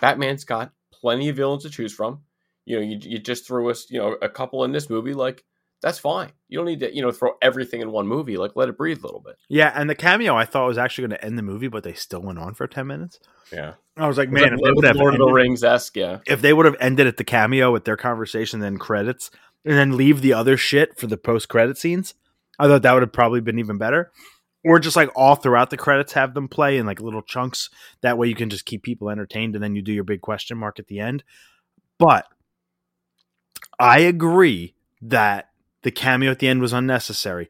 [0.02, 2.22] Batman's got plenty of villains to choose from.
[2.66, 5.14] You know, you, you just threw us, you know, a couple in this movie.
[5.14, 5.44] Like
[5.82, 6.32] that's fine.
[6.48, 8.38] You don't need to, you know, throw everything in one movie.
[8.38, 9.38] Like let it breathe a little bit.
[9.48, 11.94] Yeah, and the cameo I thought was actually going to end the movie, but they
[11.94, 13.20] still went on for ten minutes.
[13.52, 15.96] Yeah, I was like, man, if they would have Lord ended, of the Rings esque,
[15.96, 16.20] yeah.
[16.28, 19.32] If they would have ended at the cameo with their conversation, then credits,
[19.66, 22.14] and then leave the other shit for the post credit scenes,
[22.60, 24.12] I thought that would have probably been even better.
[24.66, 27.70] Or just like all throughout the credits, have them play in like little chunks.
[28.02, 30.58] That way, you can just keep people entertained, and then you do your big question
[30.58, 31.24] mark at the end.
[31.98, 32.26] But
[33.80, 35.50] I agree that
[35.84, 37.48] the cameo at the end was unnecessary.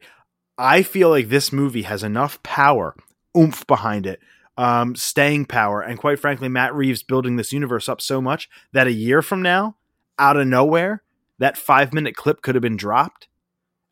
[0.56, 2.94] I feel like this movie has enough power,
[3.36, 4.20] oomph behind it,
[4.56, 8.86] um, staying power, and quite frankly, Matt Reeves building this universe up so much that
[8.86, 9.76] a year from now,
[10.18, 11.02] out of nowhere,
[11.38, 13.26] that five minute clip could have been dropped,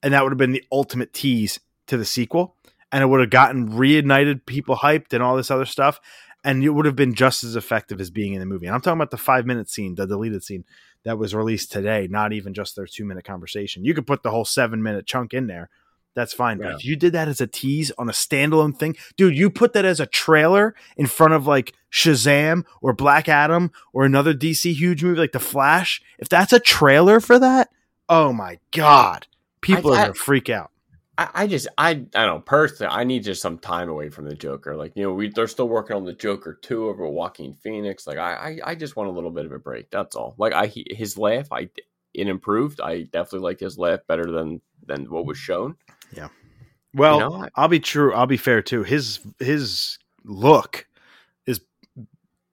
[0.03, 2.55] and that would have been the ultimate tease to the sequel,
[2.93, 6.01] and it would have gotten reignited people hyped and all this other stuff,
[6.45, 8.67] and it would have been just as effective as being in the movie.
[8.67, 10.65] And I'm talking about the five minute scene, the deleted scene
[11.05, 13.85] that was released today, not even just their two minute conversation.
[13.85, 15.71] You could put the whole seven minute chunk in there.
[16.15, 16.59] That's fine.
[16.59, 16.67] Yeah.
[16.67, 19.73] But if you did that as a tease on a standalone thing, dude, you put
[19.75, 24.75] that as a trailer in front of like Shazam or Black Adam or another DC
[24.75, 26.03] huge movie like The Flash.
[26.19, 27.69] If that's a trailer for that,
[28.09, 29.27] oh my God.
[29.61, 30.73] People I, are going to freak out.
[31.19, 34.25] I, I just I I don't know personally I need just some time away from
[34.27, 34.77] the Joker.
[34.77, 38.07] Like you know we they're still working on the Joker two over Joaquin Phoenix.
[38.07, 39.91] Like I, I I just want a little bit of a break.
[39.91, 40.37] That's all.
[40.39, 41.69] Like I his laugh I
[42.15, 42.81] it improved.
[42.81, 45.75] I definitely like his laugh better than than what was shown.
[46.17, 46.29] Yeah.
[46.95, 48.15] Well, you know, I'll be true.
[48.15, 48.85] I'll be fair too.
[48.85, 50.87] His his look
[51.47, 51.61] is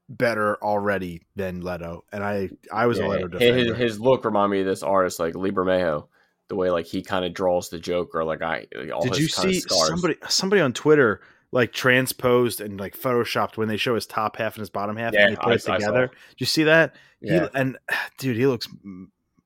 [0.09, 3.75] better already than Leto, and I I was yeah, a Leto defender.
[3.75, 6.07] His, his look remind me of this artist like Lee Bermejo
[6.47, 8.23] the way like he kind of draws the Joker.
[8.23, 13.57] Like I, all did you see somebody somebody on Twitter like transposed and like photoshopped
[13.57, 15.53] when they show his top half and his bottom half yeah, and they put I,
[15.53, 16.07] it together?
[16.07, 16.95] Did you see that?
[17.21, 17.43] Yeah.
[17.43, 17.77] He, and
[18.17, 18.67] dude, he looks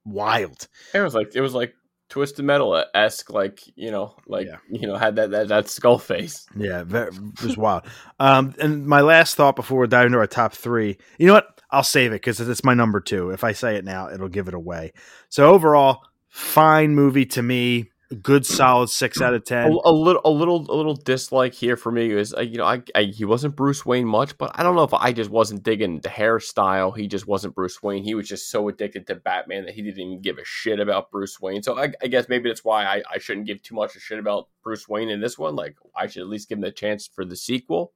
[0.05, 0.67] wild.
[0.93, 1.73] It was like it was like
[2.09, 4.57] twisted metal esque, like you know, like yeah.
[4.69, 6.47] you know, had that that, that skull face.
[6.55, 7.83] Yeah, very, it was wild.
[8.19, 11.61] Um, and my last thought before we dive into our top three, you know what?
[11.71, 13.29] I'll save it because it's my number two.
[13.29, 14.93] If I say it now, it'll give it away.
[15.29, 17.89] So overall, fine movie to me.
[18.23, 19.71] Good solid six out of ten.
[19.71, 22.65] A, a little, a little, a little dislike here for me is uh, you know
[22.65, 25.61] I, I, he wasn't Bruce Wayne much, but I don't know if I just wasn't
[25.61, 26.97] digging the hairstyle.
[26.97, 28.03] He just wasn't Bruce Wayne.
[28.03, 31.11] He was just so addicted to Batman that he didn't even give a shit about
[31.11, 31.61] Bruce Wayne.
[31.61, 34.17] So I, I guess maybe that's why I, I shouldn't give too much a shit
[34.17, 35.55] about Bruce Wayne in this one.
[35.55, 37.93] Like I should at least give him the chance for the sequel.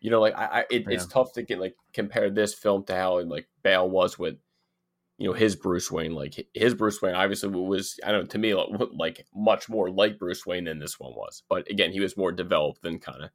[0.00, 0.94] You know, like I, I it, yeah.
[0.94, 4.36] it's tough to get like compare this film to how like Bale was with
[5.20, 6.14] you know his Bruce Wayne.
[6.14, 10.18] Like his Bruce Wayne obviously was I don't know to me like much more like
[10.18, 11.42] Bruce Wayne than this one was.
[11.48, 13.30] But again, he was more developed than kind of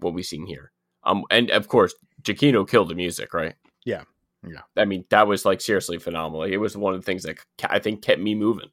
[0.00, 0.72] what we seen here.
[1.04, 3.54] Um, and of course, Giacchino killed the music, right?
[3.86, 4.02] Yeah,
[4.44, 4.62] yeah.
[4.76, 6.42] I mean, that was like seriously phenomenal.
[6.42, 8.70] It was one of the things that I think kept me moving.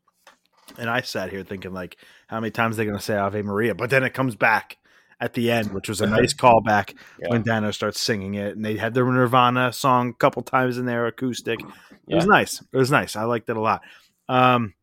[0.80, 3.42] And I sat here thinking, like, how many times they're they going to say Ave
[3.44, 3.74] Maria?
[3.76, 4.78] But then it comes back
[5.20, 7.30] at the end, which was a nice callback yeah.
[7.30, 8.56] when Dano starts singing it.
[8.56, 11.60] And they had their Nirvana song a couple times in there, acoustic.
[11.60, 11.68] It
[12.08, 12.16] yeah.
[12.18, 12.62] was nice.
[12.72, 13.16] It was nice.
[13.16, 13.82] I liked it a lot.
[14.30, 14.76] Um,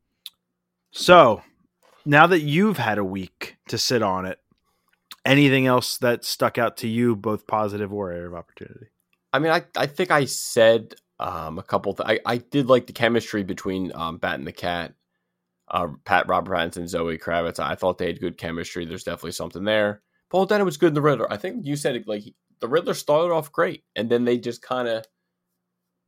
[0.91, 1.43] so
[2.05, 4.39] now that you've had a week to sit on it,
[5.25, 8.87] anything else that stuck out to you, both positive or area of opportunity?
[9.33, 11.95] I mean, I, I think I said um, a couple.
[11.95, 14.95] Th- I I did like the chemistry between um, Bat and the Cat,
[15.69, 17.59] uh, Pat Robert Pattinson, Zoe Kravitz.
[17.59, 18.85] I thought they had good chemistry.
[18.85, 20.03] There's definitely something there.
[20.35, 21.33] Paul Dano was good in the Riddler.
[21.33, 22.25] I think you said it like
[22.59, 25.05] the Riddler started off great, and then they just kind of,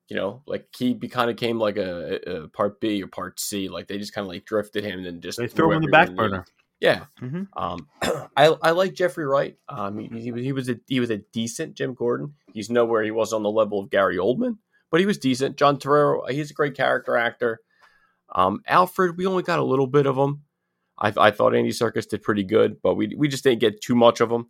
[0.08, 3.68] you know, like he kind of came like a, a, part B or part C.
[3.68, 5.82] Like they just kind of like drifted him and then just they threw him on
[5.82, 6.44] the back burner.
[6.80, 7.44] Yeah, mm-hmm.
[7.56, 7.86] um,
[8.36, 9.58] I I like Jeffrey Wright.
[9.68, 12.34] Um, he, he, he was a he was a decent Jim Gordon.
[12.52, 14.58] He's nowhere he was on the level of Gary Oldman,
[14.90, 15.56] but he was decent.
[15.56, 17.60] John Turturro, he's a great character actor.
[18.34, 20.45] Um, Alfred, we only got a little bit of him.
[20.98, 23.94] I, I thought Andy Serkis did pretty good, but we we just didn't get too
[23.94, 24.46] much of him.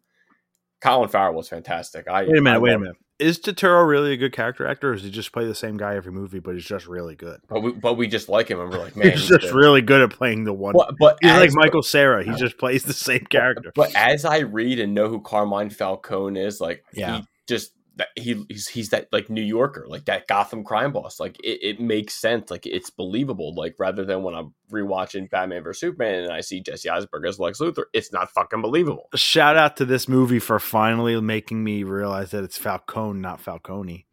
[0.81, 2.07] Colin Farrell was fantastic.
[2.09, 2.97] I wait a minute, I wait a minute.
[3.19, 5.97] is Turturro really a good character actor, or does he just play the same guy
[5.97, 7.41] every movie, but he's just really good?
[7.49, 9.55] But we, but we just like him, and we're like, man, he's, just good.
[9.55, 10.75] really good at playing the one.
[10.77, 12.25] But, but he's like Michael Cera.
[12.25, 13.73] He just plays the same character.
[13.75, 17.19] But as I read and know who Carmine Falcone is, like Yeah.
[17.19, 21.19] he just that he he's, he's that like New Yorker, like that Gotham crime boss.
[21.19, 22.51] Like it, it makes sense.
[22.51, 23.55] Like it's believable.
[23.55, 27.39] Like rather than when I'm rewatching Batman vs Superman and I see Jesse Eisenberg as
[27.39, 29.09] Lex Luthor, it's not fucking believable.
[29.15, 34.07] Shout out to this movie for finally making me realize that it's Falcone, not Falcone.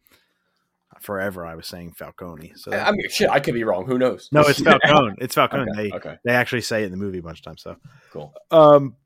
[1.00, 2.54] Forever, I was saying Falcone.
[2.56, 3.84] So I I mean, shit, I could be wrong.
[3.84, 4.30] Who knows?
[4.32, 5.16] no, it's Falcone.
[5.18, 5.70] It's Falcone.
[5.70, 7.60] Okay, They okay, they actually say it in the movie a bunch of times.
[7.60, 7.76] So
[8.10, 8.32] cool.
[8.50, 8.96] Um,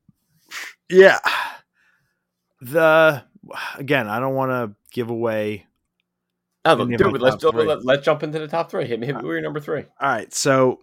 [0.89, 1.19] yeah.
[2.61, 3.23] The
[3.77, 5.65] again, I don't want to give away.
[6.65, 7.65] Oh, dude, let's top three.
[7.65, 8.85] let, let's jump into the top three.
[8.85, 9.85] Hit me, hit me with your number three.
[9.99, 10.79] All right, so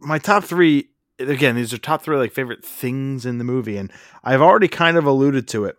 [0.00, 1.54] my top three again.
[1.56, 3.92] These are top three like favorite things in the movie, and
[4.24, 5.76] I've already kind of alluded to it.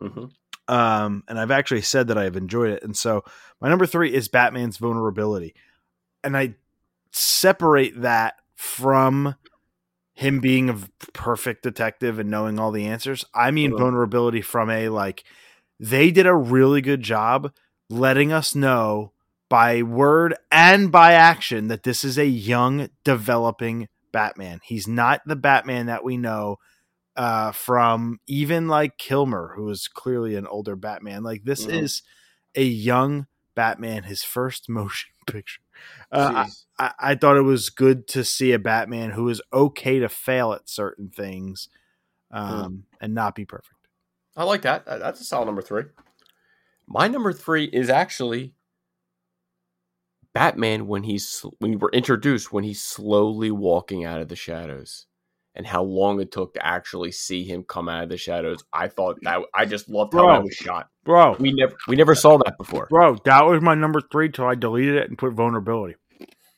[0.00, 0.24] hmm
[0.68, 3.22] Um, and I've actually said that I've enjoyed it, and so
[3.60, 5.54] my number three is Batman's vulnerability,
[6.24, 6.56] and I
[7.12, 9.36] separate that from
[10.12, 10.78] him being a
[11.12, 13.24] perfect detective and knowing all the answers.
[13.34, 13.78] I mean Mhm.
[13.78, 15.24] vulnerability from a like
[15.78, 17.52] they did a really good job
[17.88, 19.12] letting us know
[19.48, 24.60] by word and by action that this is a young developing Batman.
[24.64, 26.56] He's not the Batman that we know
[27.16, 31.22] uh, from even like Kilmer, who is clearly an older Batman.
[31.22, 31.82] Like this Mhm.
[31.82, 32.02] is
[32.54, 35.62] a young Batman, his first motion picture.
[36.10, 36.46] Uh,
[36.78, 40.52] I- I, thought it was good to see a Batman who is okay to fail
[40.52, 41.68] at certain things
[42.30, 43.75] um, and not be perfect.
[44.36, 44.84] I like that.
[44.86, 45.84] That- That's a solid number three.
[46.86, 48.52] My number three is actually
[50.32, 55.06] Batman when he's when we're introduced when he's slowly walking out of the shadows,
[55.54, 58.62] and how long it took to actually see him come out of the shadows.
[58.72, 60.32] I thought that I just loved how Bro.
[60.34, 60.90] that was shot.
[61.04, 62.86] Bro, We never we never saw that before.
[62.90, 65.94] bro, that was my number three till I deleted it and put vulnerability.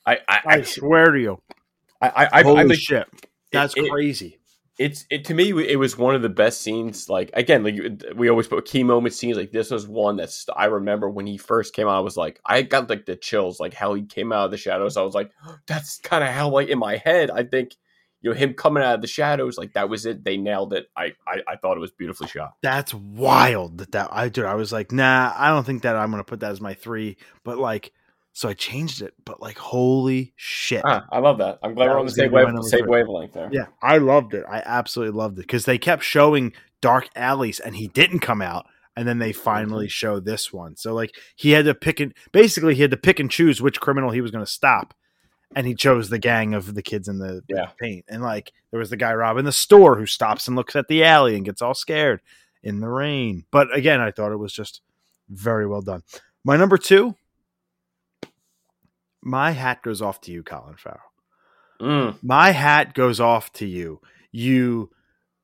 [0.04, 1.40] I I I I swear to you.
[2.00, 3.06] I, I, I, Holy I shit.
[3.52, 4.40] That's it- crazy.
[4.78, 7.74] It's it to me it was one of the best scenes like again like
[8.14, 11.36] we always put key moment scenes like this was one that's i remember when he
[11.36, 14.32] first came out i was like i got like the chills like how he came
[14.32, 14.96] out of the shadows.
[14.96, 15.32] I was like
[15.66, 17.74] that's kind of how like in my head i think
[18.20, 20.24] you know him coming out of the shadows like that was it.
[20.24, 20.88] They nailed it.
[20.96, 22.54] I i, I thought it was beautifully shot.
[22.62, 26.10] That's wild that that I dude, I was like, nah, I don't think that I'm
[26.10, 27.92] gonna put that as my three, but like
[28.38, 30.82] so I changed it, but like holy shit.
[30.84, 32.70] ah, i love that i'm glad That we're on the same gonna be my wave
[32.70, 34.44] same wavelength there Yeah, I loved it.
[34.48, 38.66] I absolutely loved it because they kept showing dark alleys and he didn't come out.
[38.96, 40.76] And then they finally show this one.
[40.76, 43.80] So like he had to pick and basically he had to pick and choose which
[43.80, 44.92] criminal he was going to stop.
[45.56, 47.70] And he chose the gang of the kids in the Yeah.
[47.80, 48.04] paint.
[48.08, 51.04] And like there was the guy robbing the store who stops and looks at the
[51.04, 52.20] alley and gets all scared
[52.62, 53.44] in the rain.
[53.52, 54.80] But again, I thought it was just
[55.28, 56.02] very well done.
[56.44, 57.14] My number two,
[59.22, 61.00] my hat goes off to you, Colin Farrell.
[61.80, 64.00] Mm, my hat goes off to you
[64.32, 64.90] you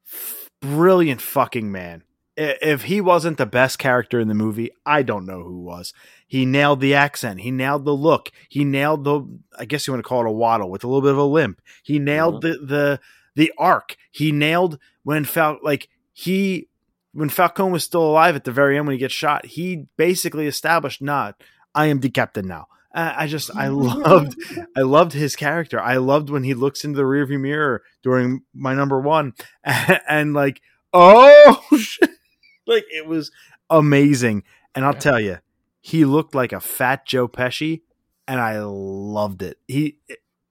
[0.07, 2.03] f- brilliant fucking man.
[2.37, 5.93] I- if he wasn't the best character in the movie i don't know who was.
[6.27, 7.41] He nailed the accent.
[7.41, 8.33] He nailed the look.
[8.49, 9.23] He nailed the
[9.59, 11.23] i guess you want to call it a waddle with a little bit of a
[11.25, 11.61] limp.
[11.85, 13.01] He nailed the the
[13.37, 13.97] the arc.
[14.11, 16.69] He nailed when fal like he
[17.13, 20.47] when falcone was still alive at the very end when he gets shot he basically
[20.49, 21.41] established not
[21.75, 24.37] i am the captain now I I just I loved
[24.77, 25.81] I loved his character.
[25.81, 29.33] I loved when he looks into the rearview mirror during my number one,
[29.65, 30.61] and, and like,
[30.93, 31.61] oh,
[32.67, 33.31] like it was
[33.71, 34.45] amazing.
[34.75, 34.99] And I'll Yeah.
[35.01, 35.39] tell you,
[35.81, 37.83] he looked like a fat Joe Pesci,
[38.27, 39.59] and I loved it.
[39.69, 39.99] He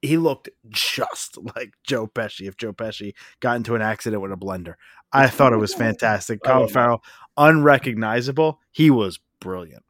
[0.02, 2.48] he looked just like Joe Pesci.
[2.48, 4.76] If Joe Pesci got into an accident with a blender,
[5.12, 6.42] I thought it was fantastic.
[6.44, 6.68] Colin.
[6.68, 7.02] Farrell,
[7.38, 8.60] unrecognizable.
[8.72, 9.84] He was brilliant.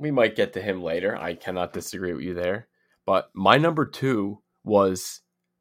[0.00, 1.14] We might get to him later.
[1.14, 2.68] I cannot disagree with you there.
[3.04, 5.20] But my number two was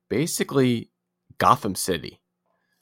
[0.10, 0.92] basically
[1.38, 2.22] Gotham City.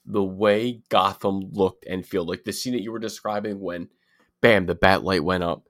[0.06, 3.90] The way Gotham looked and feel like the scene that you were describing when,
[4.40, 5.64] bam, the bat light went up.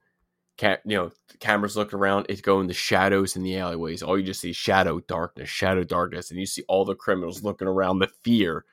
[0.58, 2.26] Ca- you know, the cameras look around.
[2.28, 4.02] It's going the shadows in the alleyways.
[4.02, 7.42] All you just see is shadow, darkness, shadow, darkness, and you see all the criminals
[7.42, 7.98] looking around.
[8.00, 8.64] The fear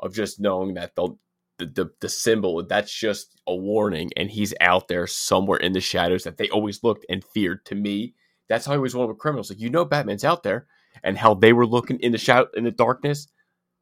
[0.00, 1.18] of just knowing that they'll
[1.58, 5.80] the, the the symbol that's just a warning and he's out there somewhere in the
[5.80, 8.14] shadows that they always looked and feared to me
[8.48, 10.66] that's how he was one of the criminals like you know batman's out there
[11.02, 13.28] and how they were looking in the shadow in the darkness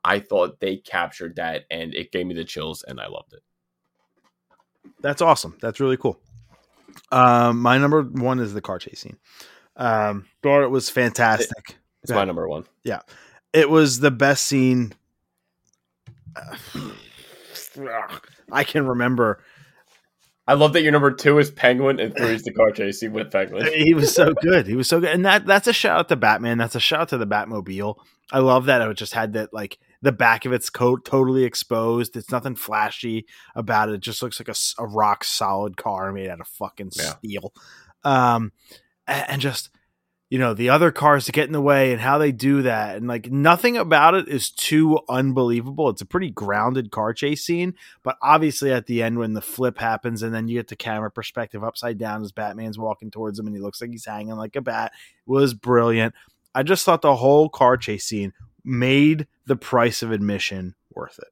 [0.05, 3.43] i thought they captured that and it gave me the chills and i loved it
[5.03, 5.57] That's awesome.
[5.61, 6.19] That's really cool.
[7.13, 9.19] Um, my number one is the car chase scene.
[9.77, 11.77] Um, thought it was fantastic.
[12.03, 12.17] it's Yeah.
[12.17, 13.01] my number one Yeah.
[13.53, 14.95] It was the best scene.
[18.51, 19.43] I can remember
[20.49, 23.13] I love that your number two is Penguin and three is the car chase scene
[23.13, 23.67] with Penguin.
[23.75, 24.67] he was so good.
[24.69, 26.57] He was so good, and that that's a shout out to Batman.
[26.57, 27.97] That's a shout out to the Batmobile.
[28.33, 32.17] I love that it just had that like the back of its coat totally exposed.
[32.17, 33.97] It's nothing flashy about it.
[33.97, 34.49] It just looks like
[34.79, 37.03] a rock solid car made out of fucking Yeah.
[37.17, 37.53] steel.
[38.05, 38.53] Um,
[39.09, 39.71] a- and just
[40.29, 42.97] you know the other cars to get in the way and how they do that.
[42.97, 45.89] And like nothing about it is too unbelievable.
[45.89, 47.75] It's a pretty grounded car chase scene.
[48.03, 51.11] But obviously at the end when the flip happens and then you get the camera
[51.11, 54.57] perspective upside down as batman's walking towards him and he looks like he's hanging like
[54.57, 54.93] a bat
[55.27, 56.15] was brilliant.
[56.55, 58.33] I just thought the whole car chase scene
[58.65, 61.29] made the price of admission worth it.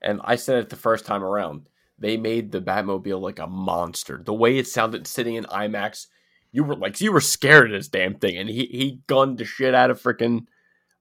[0.00, 1.68] And I said it the first time around.
[1.98, 4.22] They made the Batmobile like a monster.
[4.24, 6.06] The way it sounded sitting in IMAX,
[6.52, 8.36] you were like you were scared of this damn thing.
[8.36, 10.46] And he he gunned the shit out of freaking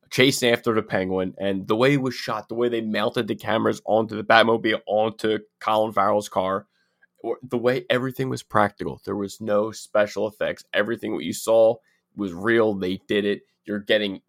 [0.10, 1.34] chasing after the penguin.
[1.38, 4.82] And the way it was shot, the way they mounted the cameras onto the Batmobile,
[4.88, 6.68] onto Colin Farrell's car,
[7.44, 9.02] the way everything was practical.
[9.06, 10.64] There was no special effects.
[10.74, 11.76] Everything what you saw
[12.16, 12.74] was real.
[12.74, 13.42] They did it.
[13.66, 14.22] You're getting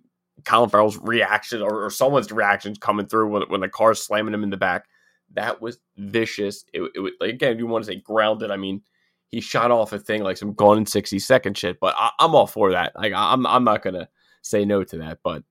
[0.45, 4.45] Colin Farrell's reaction or, or someone's reactions coming through when, when the car's slamming him
[4.45, 4.87] in the back.
[5.35, 6.65] That was vicious.
[6.73, 8.51] It, it was again, you want to say grounded.
[8.51, 8.83] I mean,
[9.31, 11.79] he shot off a thing like some gone in sixty second shit.
[11.81, 12.93] But I, I'm all for that.
[12.97, 14.09] Like I'm I'm not gonna
[14.43, 15.19] say no to that.
[15.23, 15.45] But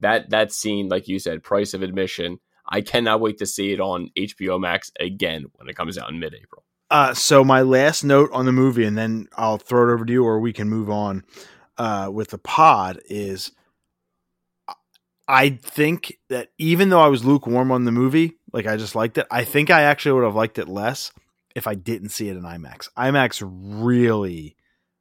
[0.00, 2.38] that that scene, like you said, price of admission.
[2.70, 6.20] I cannot wait to see it on HBO Max again when it comes out in
[6.20, 6.64] mid April.
[6.90, 10.12] Uh, so my last note on the movie, and then I'll throw it over to
[10.12, 11.24] you, or we can move on
[11.76, 13.00] uh, with the pod.
[13.08, 13.52] Is
[15.26, 19.18] I think that even though I was lukewarm on the movie, like I just liked
[19.18, 21.12] it, I think I actually would have liked it less
[21.58, 22.88] if I didn't see it in IMAX.
[22.96, 24.56] IMAX really,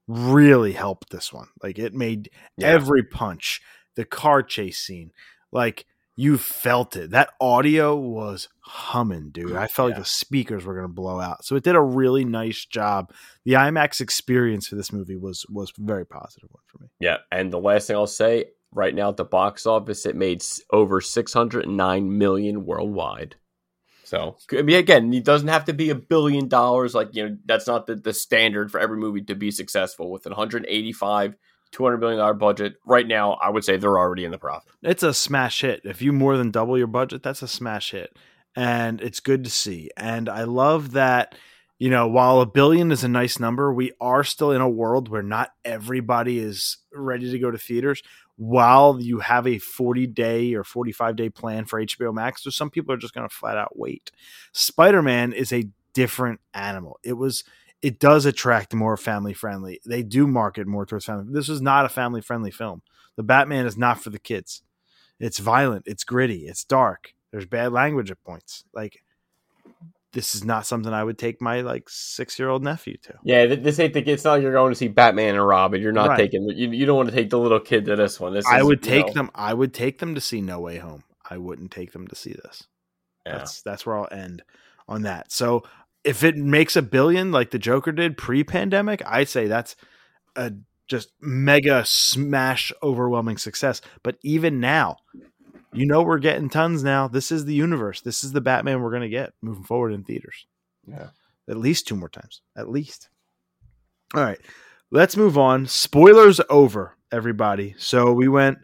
[0.08, 1.48] really helped this one.
[1.64, 2.68] Like it made Yeah.
[2.68, 3.62] every punch,
[3.96, 5.12] the car chase scene,
[5.52, 5.86] like
[6.20, 7.12] you felt it.
[7.12, 9.56] That audio was humming, dude.
[9.56, 9.96] I felt Yeah.
[9.98, 11.46] like the speakers were going to blow out.
[11.46, 13.14] So it did a really nice job.
[13.46, 16.90] The IMAX experience for this movie was was a very positive one for me.
[17.00, 20.44] Yeah, and the last thing I'll say right now at the box office, it made
[20.72, 23.36] over 609 million worldwide.
[24.08, 26.96] So, I mean, again, it doesn't have to be a billion dollars.
[26.96, 30.10] Like, you know, that's not the, the standard for every movie to be successful.
[30.10, 31.36] With an 185,
[31.74, 34.72] 200 million dollar budget, right now, I would say they're already in the profit.
[34.82, 35.82] It's a smash hit.
[35.84, 38.16] If you more than double your budget, that's a smash hit.
[38.56, 39.92] And it's good to see.
[39.98, 41.36] And I love that,
[41.78, 45.10] you know, while a billion is a nice number, we are still in a world
[45.10, 48.02] where not everybody is ready to go to theaters.
[48.38, 52.70] While you have a 40 day or 45 day plan for HBO Max, so some
[52.70, 54.12] people are just going to flat out wait.
[54.54, 57.00] Spider Man is a different animal.
[57.04, 57.44] It was
[57.82, 59.80] it does attract more family friendly.
[59.86, 61.26] They do market more towards family.
[61.30, 62.82] This is not a family friendly film.
[63.16, 64.62] The Batman is not for the kids.
[65.20, 67.14] It's violent, it's gritty, it's dark.
[67.32, 68.64] There's bad language at points.
[68.74, 69.04] Like
[70.18, 73.20] this is not something I would take my like six year old nephew to.
[73.24, 74.00] Yeah, this ain't the.
[74.10, 75.80] It's not like you're going to see Batman and Robin.
[75.80, 76.18] You're not Right.
[76.18, 76.50] taking.
[76.50, 78.34] You, you don't want to take the little kid to this one.
[78.34, 79.32] This I is, would take know, them.
[79.36, 81.04] I would take them to see No Way Home.
[81.30, 82.64] I wouldn't take them to see this.
[83.28, 83.38] Yeah.
[83.38, 84.42] That's that's where I'll end
[84.88, 85.32] on that.
[85.32, 85.62] So
[86.04, 89.76] if it makes a billion like the Joker did pre-pandemic, I'd say that's
[90.36, 90.52] a
[90.88, 93.82] just mega smash overwhelming success.
[94.02, 94.98] But even now,
[95.78, 97.08] you know we're getting tons now.
[97.08, 98.02] This is the universe.
[98.02, 100.46] This is the Batman we're going to get moving forward in theaters.
[100.88, 101.10] Yeah.
[101.50, 102.42] At least two more times.
[102.56, 103.10] At least.
[104.14, 104.40] All right.
[104.92, 105.68] Let's move on.
[105.68, 107.76] Spoilers over, everybody.
[107.78, 108.58] So we went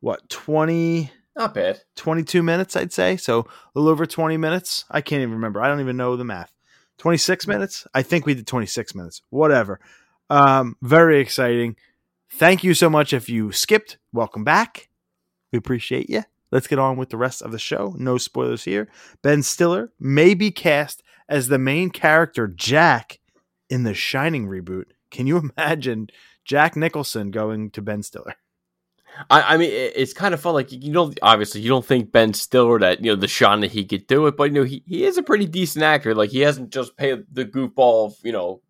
[0.00, 1.80] what 20 Not bad.
[1.96, 3.16] 22 minutes, I'd say.
[3.16, 4.84] So a little over 20 minutes.
[4.90, 5.62] I can't even remember.
[5.62, 6.52] I don't even know the math.
[6.98, 7.86] 26 minutes?
[7.94, 9.22] I think we did 26 minutes.
[9.30, 9.80] Whatever.
[10.30, 11.76] Um, very exciting.
[12.30, 13.98] Thank you so much if you skipped.
[14.12, 14.88] Welcome back.
[15.52, 16.24] We appreciate you.
[16.50, 17.94] Let's get on with the rest of the show.
[17.98, 18.88] No spoilers here.
[19.22, 23.18] Ben Stiller may be cast as the main character, Jack,
[23.68, 24.86] in the Shining reboot.
[25.10, 26.08] Can you imagine
[26.44, 28.34] Jack Nicholson going to Ben Stiller?
[29.30, 30.54] I, I mean, it's kind of fun.
[30.54, 33.72] Like you don't obviously you don't think Ben Stiller that you know the Sean that
[33.72, 36.14] he could do it, but you know he, he is a pretty decent actor.
[36.14, 38.62] Like he hasn't just paid the goofball of you know,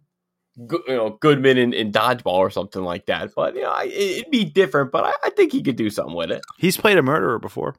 [0.58, 3.30] you know Goodman in, in dodgeball or something like that.
[3.36, 4.90] But you know I, it- it'd be different.
[4.92, 6.42] But I, I think he could do something with it.
[6.58, 7.76] He's played a murderer before.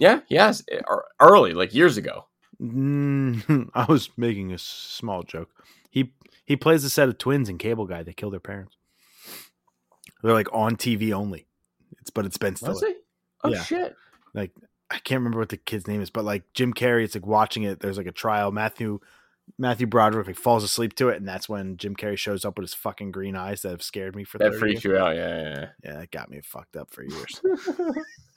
[0.00, 2.26] Yeah, yes, or early like years ago.
[2.60, 5.50] Mm, I was making a small joke.
[5.90, 6.12] He
[6.44, 8.02] he plays a set of twins in Cable Guy.
[8.02, 8.76] They kill their parents.
[10.22, 11.46] They're like on TV only.
[12.00, 12.74] It's but it's Ben Stiller.
[13.42, 13.62] Oh Yeah.
[13.62, 13.94] shit!
[14.32, 14.52] Like
[14.90, 17.62] I can't remember what the kid's name is, but like Jim Carrey, it's like watching
[17.64, 17.80] it.
[17.80, 18.50] There's like a trial.
[18.52, 19.00] Matthew
[19.58, 22.64] Matthew Broderick like falls asleep to it, and that's when Jim Carrey shows up with
[22.64, 24.96] his fucking green eyes that have scared me for That 30 freaks years.
[24.96, 25.14] you out.
[25.16, 25.66] Yeah, yeah.
[25.84, 27.40] Yeah, that got me fucked up for years.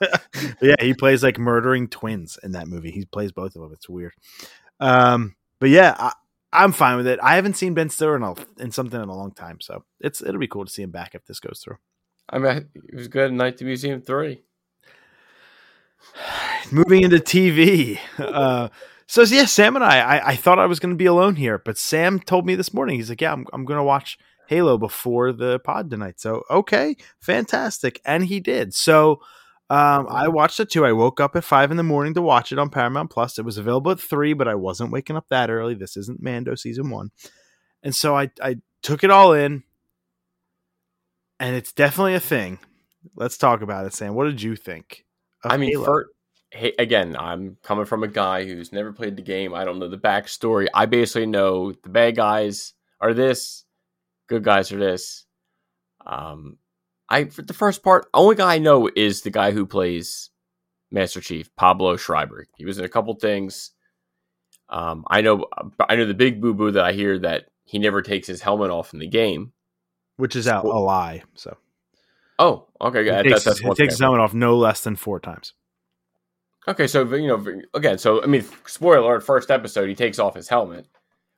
[0.60, 0.76] yeah.
[0.80, 2.90] he plays like murdering twins in that movie.
[2.90, 3.72] He plays both of them.
[3.72, 4.12] It's weird.
[4.80, 6.12] Um, but yeah, I,
[6.52, 7.18] I'm fine with it.
[7.22, 10.22] I haven't seen Ben Stiller in, a, in something in a long time, so it's
[10.22, 11.78] it'll be cool to see him back if this goes through.
[12.30, 14.42] I mean, it was good in Night the Museum three.
[16.70, 17.98] Moving into TV.
[18.18, 18.68] Uh,
[19.08, 21.58] so yeah, Sam and I, I, I thought I was going to be alone here,
[21.58, 22.96] but Sam told me this morning.
[22.96, 26.94] He's like, "Yeah, I'm, I'm going to watch Halo before the pod tonight." So okay,
[27.18, 28.74] fantastic, and he did.
[28.74, 29.12] So
[29.70, 30.84] um, I watched it too.
[30.84, 33.38] I woke up at five in the morning to watch it on Paramount Plus.
[33.38, 35.74] It was available at three, but I wasn't waking up that early.
[35.74, 37.10] This isn't Mando season one,
[37.82, 39.62] and so I I took it all in,
[41.40, 42.58] and it's definitely a thing.
[43.16, 44.14] Let's talk about it, Sam.
[44.14, 45.06] What did you think?
[45.44, 45.82] I mean,
[46.50, 49.54] hey, again, I'm coming from a guy who's never played the game.
[49.54, 50.66] I don't know the backstory.
[50.72, 53.64] I basically know the bad guys are this,
[54.28, 55.24] good guys are this.
[56.06, 56.58] Um,
[57.08, 60.30] I for the first part, only guy I know is the guy who plays
[60.90, 62.46] Master Chief, Pablo Schreiber.
[62.56, 63.72] He was in a couple things.
[64.70, 65.46] Um, I know,
[65.88, 68.70] I know the big boo boo that I hear that he never takes his helmet
[68.70, 69.52] off in the game,
[70.16, 71.22] which is out a lie.
[71.34, 71.56] So,
[72.38, 74.96] oh, okay, yeah, he that's, takes, that's he takes his helmet off no less than
[74.96, 75.54] four times.
[76.68, 80.34] Okay, so you know, again, so I mean, spoiler alert: first episode, he takes off
[80.34, 80.86] his helmet.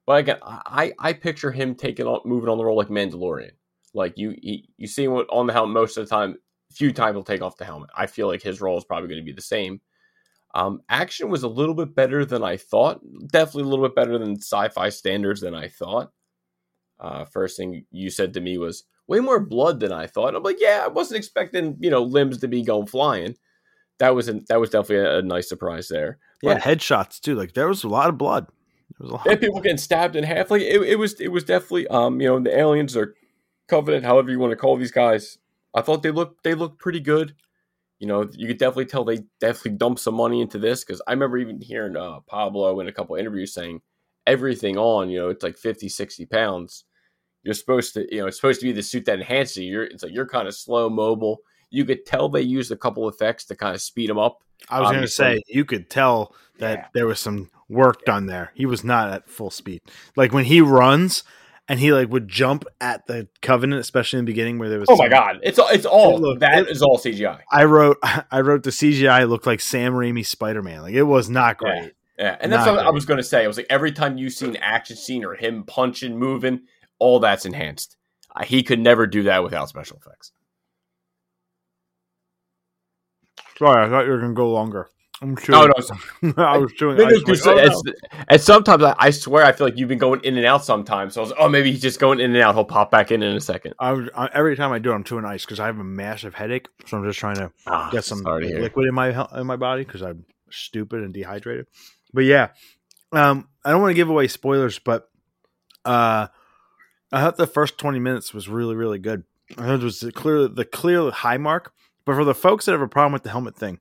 [0.04, 3.52] But again, I I picture him taking on moving on the role like Mandalorian.
[3.94, 6.36] Like you he, you see him on the helmet most of the time.
[6.72, 7.90] Few times he'll take off the helmet.
[7.96, 9.80] I feel like his role is probably going to be the same.
[10.52, 13.00] Um, action was a little bit better than I thought.
[13.28, 16.10] Definitely a little bit better than sci-fi standards than I thought.
[16.98, 20.34] Uh, first thing you said to me was way more blood than I thought.
[20.34, 23.36] I'm like, yeah, I wasn't expecting you know limbs to be going flying
[24.00, 26.18] that was a, that was definitely a, a nice surprise there.
[26.42, 27.36] Yeah, headshots too.
[27.36, 28.48] Like there was a lot of blood.
[28.98, 29.26] There was a lot.
[29.26, 30.50] And people getting stabbed in half.
[30.50, 33.14] Like it, it was it was definitely um you know the aliens are
[33.68, 35.38] covenant, however you want to call these guys.
[35.74, 37.34] I thought they looked they looked pretty good.
[37.98, 41.12] You know, you could definitely tell they definitely dumped some money into this because I
[41.12, 43.82] remember even hearing uh, Pablo in a couple interviews saying
[44.26, 46.84] everything on, you know, it's like 50, 60 pounds.
[47.42, 49.70] You're supposed to, you know, it's supposed to be the suit that enhances you.
[49.70, 53.08] You're, it's like you're kind of slow, mobile you could tell they used a couple
[53.08, 54.42] effects to kind of speed him up.
[54.68, 56.86] I was going to say you could tell that Yeah.
[56.92, 58.52] there was some work done there.
[58.54, 59.80] He was not at full speed.
[60.16, 61.24] Like when he runs
[61.68, 64.88] and he like would jump at the covenant, especially in the beginning where there was.
[64.90, 67.40] Oh my god, it's all, it's all It looked- that it- is all CGI.
[67.50, 70.82] I wrote I wrote the CGI looked like Sam Raimi Spider Man.
[70.82, 71.92] Like it was not great.
[72.18, 73.44] Yeah, and that's Not what I was going to say.
[73.44, 76.60] I was like, every time you see an action scene or him punching, moving,
[76.98, 77.96] all that's enhanced.
[78.36, 80.30] Uh, he could never do that without special effects.
[83.60, 84.88] Sorry, I thought you were going to go longer.
[85.20, 85.54] I'm sure.
[85.54, 85.66] No,
[86.22, 86.96] no, I was chewing.
[86.96, 87.60] No, I no, was like, because oh, no.
[87.60, 90.64] it's- and sometimes I, I swear I feel like you've been going in and out
[90.64, 91.12] sometimes.
[91.12, 92.54] So I was like, oh, maybe he's just going in and out.
[92.54, 93.74] He'll pop back in in a second.
[93.78, 95.84] I was, I, every time I do, it, I'm chewing ice because I have a
[95.84, 96.68] massive headache.
[96.86, 99.56] So I'm just trying to Ah, get some sorry to liquid in my in my
[99.56, 101.66] body because I'm stupid and dehydrated.
[102.14, 102.48] But yeah,
[103.12, 105.10] um, I don't want to give away spoilers, but
[105.84, 106.28] uh,
[107.12, 109.24] I thought the first 20 minutes was really really good.
[109.58, 111.74] I thought it was the clear the clear high mark.
[112.10, 113.78] But for the folks that have a problem with the helmet thing,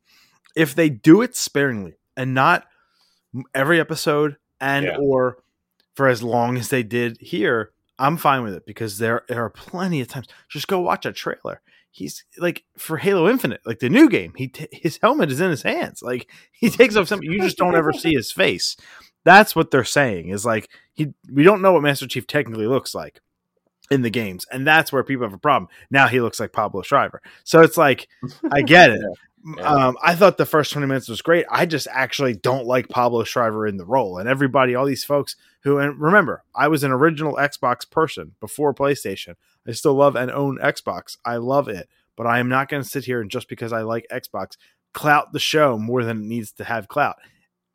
[0.55, 2.67] if they do it sparingly and not
[3.55, 4.97] every episode and Yeah.
[4.99, 5.39] or
[5.95, 9.49] for as long as they did here, I'm fine with it because there there are
[9.49, 10.27] plenty of times.
[10.47, 11.61] Just go watch a trailer.
[11.89, 14.33] He's like for Halo Infinite, like the new game.
[14.35, 16.03] He t- his helmet is in his hands.
[16.03, 17.31] Like he oh, takes off something.
[17.31, 18.77] You just don't ever see his face.
[19.23, 20.29] That's what they're saying.
[20.29, 21.15] Is like he.
[21.33, 23.21] We don't know what Master Chief technically looks like
[23.91, 25.69] in the games, and that's where people have a problem.
[25.89, 27.21] Now he looks like Pablo Schreiber.
[27.43, 28.07] So it's like
[28.51, 29.01] I get it.
[29.57, 29.63] Yeah.
[29.63, 31.45] Um, I thought the first 20 minutes was great.
[31.49, 34.17] I just actually don't like Pablo Schreiber in the role.
[34.17, 38.73] And everybody, all these folks who, and remember, I was an original Xbox person before
[38.73, 39.35] PlayStation.
[39.65, 41.17] I still love and own Xbox.
[41.23, 41.87] I love it.
[42.17, 44.57] But I am not going to sit here and just because I like Xbox,
[44.93, 47.15] clout the show more than it needs to have clout.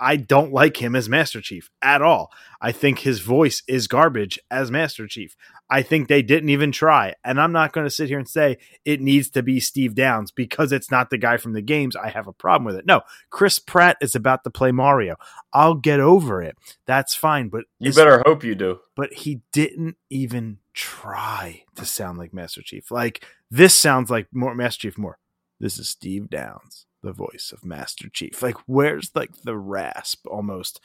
[0.00, 2.30] I don't like him as Master Chief at all.
[2.60, 5.36] I think his voice is garbage as Master Chief.
[5.70, 7.14] I think they didn't even try.
[7.24, 10.30] And I'm not going to sit here and say it needs to be Steve Downes
[10.30, 11.96] because it's not the guy from the games.
[11.96, 12.86] I have a problem with it.
[12.86, 15.16] No, Chris Pratt is about to play Mario.
[15.52, 16.56] I'll get over it.
[16.86, 17.48] That's fine.
[17.48, 18.80] But You better hope you do.
[18.96, 22.90] but he didn't even try to sound like Master Chief.
[22.90, 25.18] Like this sounds like more Master Chief more.
[25.60, 28.42] This is Steve Downes, the voice of Master Chief.
[28.42, 30.80] Like where's like the rasp almost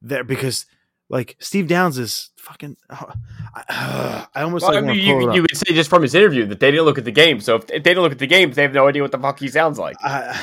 [0.00, 0.66] there because
[1.08, 2.76] like Steve Downes is fucking.
[2.90, 3.12] oh,
[3.54, 5.48] I, I almost Well, like I mean, you, pull it you up.
[5.48, 7.40] could say just from his interview that they didn't look at the game.
[7.40, 9.18] So if, if they didn't look at the games, they have no idea what the
[9.18, 9.96] fuck he sounds like.
[10.02, 10.38] I,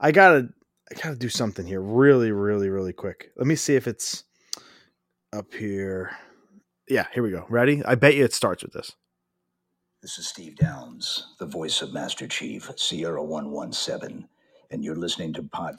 [0.00, 0.48] I gotta
[0.90, 3.30] I gotta do something here really, really, really quick.
[3.36, 4.24] Let me see if it's
[5.32, 6.12] up here.
[6.88, 7.46] Yeah, here we go.
[7.48, 7.82] Ready?
[7.84, 8.92] I bet you it starts with this.
[10.02, 14.28] This is Steve Downes, the voice of Master Chief, Sierra 117,
[14.74, 15.76] and you're listening to Pod.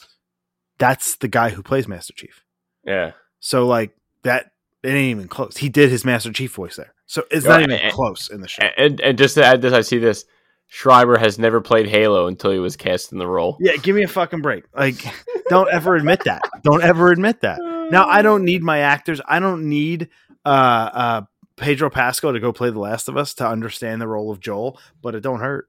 [0.78, 2.44] That's the guy who plays Master Chief.
[2.84, 3.12] Yeah.
[3.40, 4.52] So like that
[4.84, 5.58] It ain't even close.
[5.58, 8.42] He did his Master Chief voice there, so it's Yo, not even and- close in
[8.42, 8.64] the show.
[8.78, 10.26] And and just to add this, I see this.
[10.68, 13.56] Schreiber has never played Halo until he was cast in the role.
[13.60, 14.64] Yeah, give me a fucking break.
[14.76, 14.96] Like,
[15.50, 16.42] don't ever admit that.
[16.64, 17.60] Don't ever admit that.
[17.92, 19.22] Now, I don't need my actors.
[19.28, 20.10] I don't need
[20.44, 21.22] uh, uh,
[21.56, 24.80] Pedro Pascal to go play The Last of Us to understand the role of Joel,
[25.04, 25.68] but it don't hurt.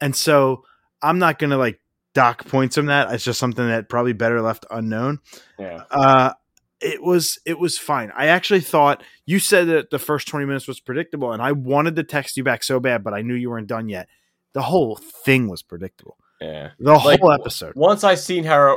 [0.00, 0.64] And so
[1.02, 1.78] I'm not going to like
[2.18, 3.12] dock points from that.
[3.12, 5.20] It's just something that probably better left unknown.
[5.58, 5.84] Yeah.
[5.90, 6.32] Uh,
[6.80, 8.12] it was it was fine.
[8.16, 11.96] I actually thought you said that the first 20 minutes was predictable, and I wanted
[11.96, 14.08] to text you back so bad, but I knew you weren't done yet.
[14.52, 16.16] The whole thing was predictable.
[16.40, 16.70] Yeah.
[16.78, 17.72] The Like, whole episode.
[17.76, 18.76] Once I seen her,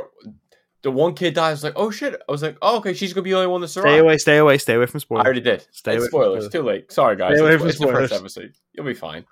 [0.82, 1.48] the one kid died.
[1.48, 2.20] I was like, oh shit.
[2.28, 3.90] I was like, oh okay, she's gonna be the only one to survive.
[3.90, 5.22] Stay away, stay away, stay away from spoilers.
[5.22, 5.66] I already did.
[5.70, 6.44] Stay It's away from spoilers.
[6.46, 6.52] spoilers.
[6.52, 6.92] Too late.
[6.92, 7.36] Sorry, guys.
[7.36, 8.12] Stay away It's, from the first spoilers.
[8.12, 8.52] episode.
[8.72, 9.24] You'll be fine.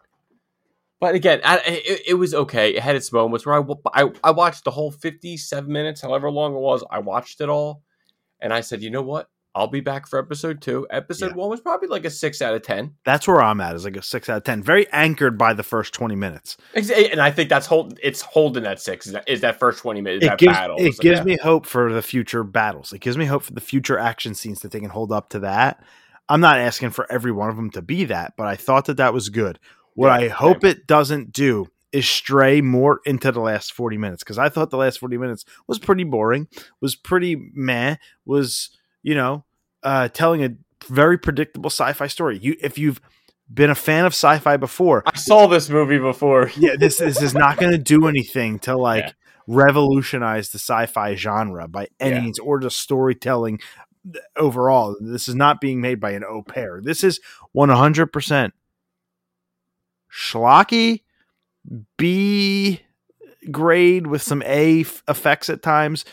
[1.01, 2.71] But again, I, it, it was okay.
[2.75, 6.55] It had its moments where I, I I watched the whole fifty-seven minutes, however long
[6.55, 6.85] it was.
[6.91, 7.83] I watched it all,
[8.41, 9.29] and I said, you know what?
[9.53, 10.87] I'll be back for episode two.
[10.91, 11.35] Episode Yeah.
[11.35, 13.75] one was probably like a six out of ten, That's where I'm at.
[13.75, 14.63] Is like a six out of ten.
[14.63, 16.57] Very anchored by the first 20 minutes.
[16.75, 17.99] Ex- eh, and I think that's hold.
[18.01, 19.09] It's holding that six.
[19.09, 20.25] Is that, is that first twenty minutes?
[20.25, 20.77] it that gives battle?
[20.79, 22.93] it like, gives me hope for the future battles.
[22.93, 25.41] It gives me hope for the future action scenes that they can hold up to
[25.41, 25.83] that.
[26.29, 28.99] I'm not asking for every one of them to be that, but I thought that
[28.99, 29.59] that was good.
[29.95, 34.23] What Yeah, I hope it doesn't do is stray more into the last 40 minutes
[34.23, 36.47] because I thought the last 40 minutes was pretty boring,
[36.81, 38.71] was pretty meh, was
[39.03, 39.45] you know
[39.83, 40.51] uh, telling a
[40.89, 42.39] very predictable sci-fi story.
[42.39, 43.01] You if you've
[43.53, 46.51] been a fan of sci-fi before, I saw this movie before.
[46.57, 49.13] yeah, this this is not going to do anything to like Yeah.
[49.49, 52.23] revolutionize the sci-fi genre by any Yeah.
[52.23, 53.59] means or just storytelling
[54.37, 54.97] overall.
[55.01, 56.81] This is not being made by an au pair.
[56.83, 57.21] This is
[57.53, 58.55] one hundred percent
[60.13, 61.03] schlocky,
[61.97, 62.81] B
[63.51, 66.05] grade with some A f- effects at times.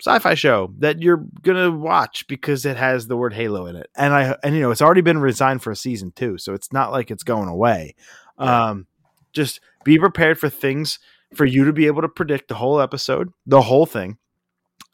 [0.00, 4.14] Sci-fi show that you're gonna watch because it has the word Halo in it, and
[4.14, 6.92] I and you know it's already been resigned for a season two, so it's not
[6.92, 7.96] like it's going away.
[8.38, 8.86] Um,
[9.32, 11.00] just be prepared for things
[11.34, 14.18] for you to be able to predict the whole episode, the whole thing.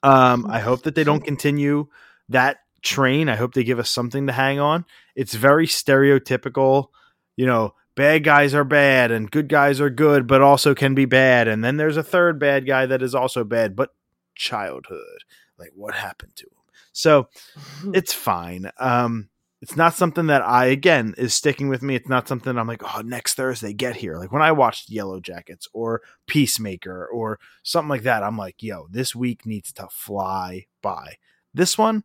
[0.03, 1.88] Um, I hope that they don't continue
[2.28, 3.28] that train.
[3.28, 4.84] I hope they give us something to hang on.
[5.14, 6.88] It's very stereotypical,
[7.36, 11.05] you know, bad guys are bad and good guys are good, but also can be
[11.05, 11.49] bad.
[11.49, 13.95] And then there's a third bad guy that is also bad, but
[14.34, 15.24] childhood.
[15.59, 16.59] Like what happened to him?
[16.92, 17.28] So
[17.95, 18.70] it's fine.
[18.78, 19.28] Um,
[19.61, 21.95] it's not something that I again is sticking with me.
[21.95, 24.18] It's not something I'm like, oh, next Thursday get here.
[24.18, 29.14] Like when I watched Yellowjackets or Peacemaker or something like that, I'm like, yo, this
[29.14, 31.14] week needs to fly by.
[31.55, 32.05] This one,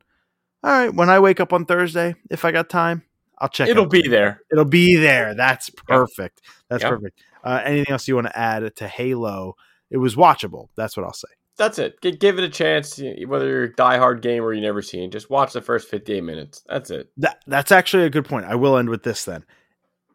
[0.63, 0.93] all right.
[0.93, 3.03] When I wake up on Thursday, if I got time,
[3.41, 3.69] I'll check.
[3.69, 4.41] It'll be there.
[4.51, 5.33] It'll be there.
[5.33, 6.41] That's perfect.
[6.69, 6.91] That's Yep.
[6.91, 7.19] perfect.
[7.43, 9.55] Uh, anything else you want to add to Halo?
[9.89, 10.67] It was watchable.
[10.75, 11.29] That's what I'll say.
[11.57, 12.01] That's it.
[12.01, 12.99] G- give it a chance.
[13.25, 16.63] Whether you're a diehard gamer or you never seen, just watch the first 58 minutes.
[16.67, 17.09] That's it.
[17.17, 18.45] That that's actually a good point.
[18.45, 19.43] I will end with this then.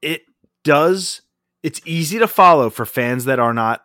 [0.00, 0.22] It
[0.64, 1.22] does
[1.62, 3.82] it's easy to follow for fans that are not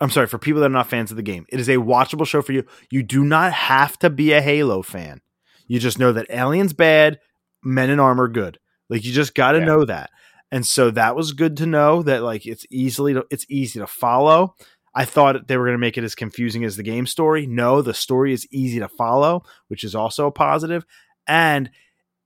[0.00, 1.46] I'm sorry, for people that are not fans of the game.
[1.50, 2.64] It is a watchable show for you.
[2.90, 5.20] You do not have to be a Halo fan.
[5.66, 7.20] You just know that aliens bad,
[7.62, 8.58] men in armor good.
[8.94, 9.64] Like you just got to Yeah.
[9.64, 10.10] know that.
[10.52, 13.86] And so that was good to know that like it's easily to, it's easy to
[13.88, 14.54] follow.
[14.94, 17.44] I thought they were going to make it as confusing as the game story.
[17.48, 20.86] No, the story is easy to follow, which is also a positive.
[21.26, 21.70] And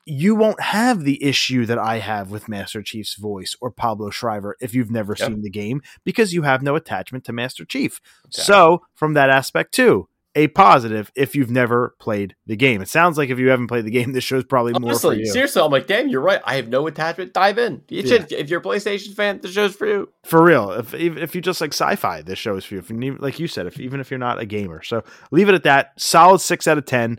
[0.05, 4.57] you won't have the issue that I have with Master Chief's voice or Pablo Schreiber
[4.61, 5.29] if you've never Yep.
[5.29, 8.01] seen the game because you have no attachment to Master Chief.
[8.27, 8.45] Exactly.
[8.45, 10.09] So, from that aspect too,
[10.39, 12.81] a positive if you've never played the game.
[12.81, 15.27] It sounds like if you haven't played the game, this show's probably more for you.
[15.27, 16.41] seriously, I'm like, damn, you're right.
[16.45, 17.33] I have no attachment.
[17.35, 17.83] Dive in.
[17.89, 18.07] You Yeah.
[18.09, 20.09] should, if you're a PlayStation fan, the show's for you.
[20.25, 22.81] For real, if if if you just like sci-fi, this show is for you.
[22.81, 25.55] If you like you said, if even if you're not a gamer, so leave it
[25.57, 25.93] at that.
[26.01, 27.19] Solid six out of ten.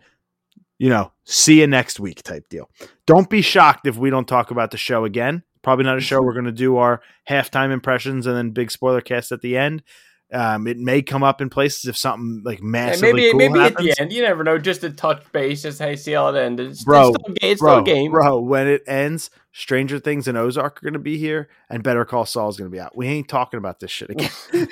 [0.78, 2.70] You know, see you next week type deal.
[3.06, 5.44] Don't be shocked if we don't talk about the show again.
[5.62, 6.22] Probably not a show.
[6.24, 9.84] We're going to do our halftime impressions and then big spoiler cast at the end.
[10.32, 13.78] Um, it may come up in places if something like massively maybe cool maybe at
[13.78, 14.60] the end, you never know.
[14.60, 16.70] Just a touch base, just hey, see how it ended.
[16.70, 18.12] It's, Bro, it's still, it's bro, still game.
[18.12, 18.40] bro.
[18.40, 22.26] When it ends, Stranger Things and Ozark are going to be here, and Better Call
[22.26, 22.96] Saul is going to be out.
[22.96, 24.30] We ain't talking about this shit again.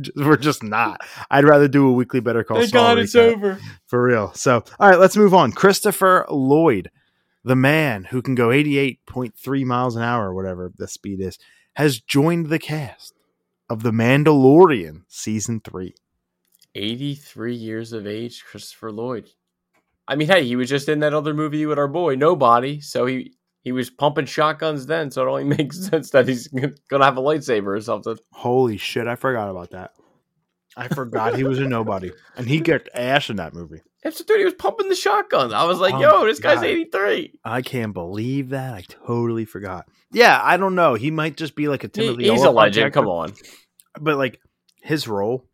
[0.16, 1.00] We're just not.
[1.30, 3.58] I'd rather do a weekly Better Call Thank Saul God it's over.
[3.86, 4.32] for real.
[4.34, 5.52] So, all right, let's move on.
[5.52, 6.90] Christopher Lloyd,
[7.44, 11.38] the man who can go 88.3 miles an hour, or whatever the speed is,
[11.74, 13.14] has joined the cast
[13.72, 15.94] of The Mandalorian season three.
[16.74, 19.30] 83 years of age, Christopher Lloyd.
[20.06, 22.80] I mean, hey, he was just in that other movie with our boy, Nobody.
[22.82, 25.10] So he he was pumping shotguns then.
[25.10, 28.18] So it only makes sense that he's gonna have a lightsaber or something.
[28.32, 29.92] Holy shit, I forgot about that.
[30.76, 33.80] I forgot he was a nobody, and he kicked ass in that movie.
[34.04, 35.54] Episode three, he was pumping the shotgun.
[35.54, 36.64] I was like, Oh "Yo, this guy's God.
[36.64, 38.74] 83." I can't believe that.
[38.74, 39.88] I totally forgot.
[40.10, 40.94] Yeah, I don't know.
[40.94, 42.28] He might just be like a He- Timothy.
[42.28, 42.92] he's a legend.
[42.92, 43.32] Come on.
[44.00, 44.40] but like
[44.82, 45.44] his role,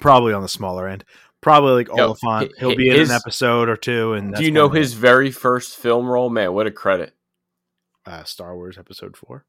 [0.00, 1.04] probably on the smaller end.
[1.40, 2.52] Probably like Yo, Olyphant.
[2.58, 4.12] He'll be in his- an episode or two.
[4.14, 6.30] And Do you know his very first film role?
[6.30, 7.14] Man, what a credit.
[8.06, 9.44] uh, Star Wars Episode Four?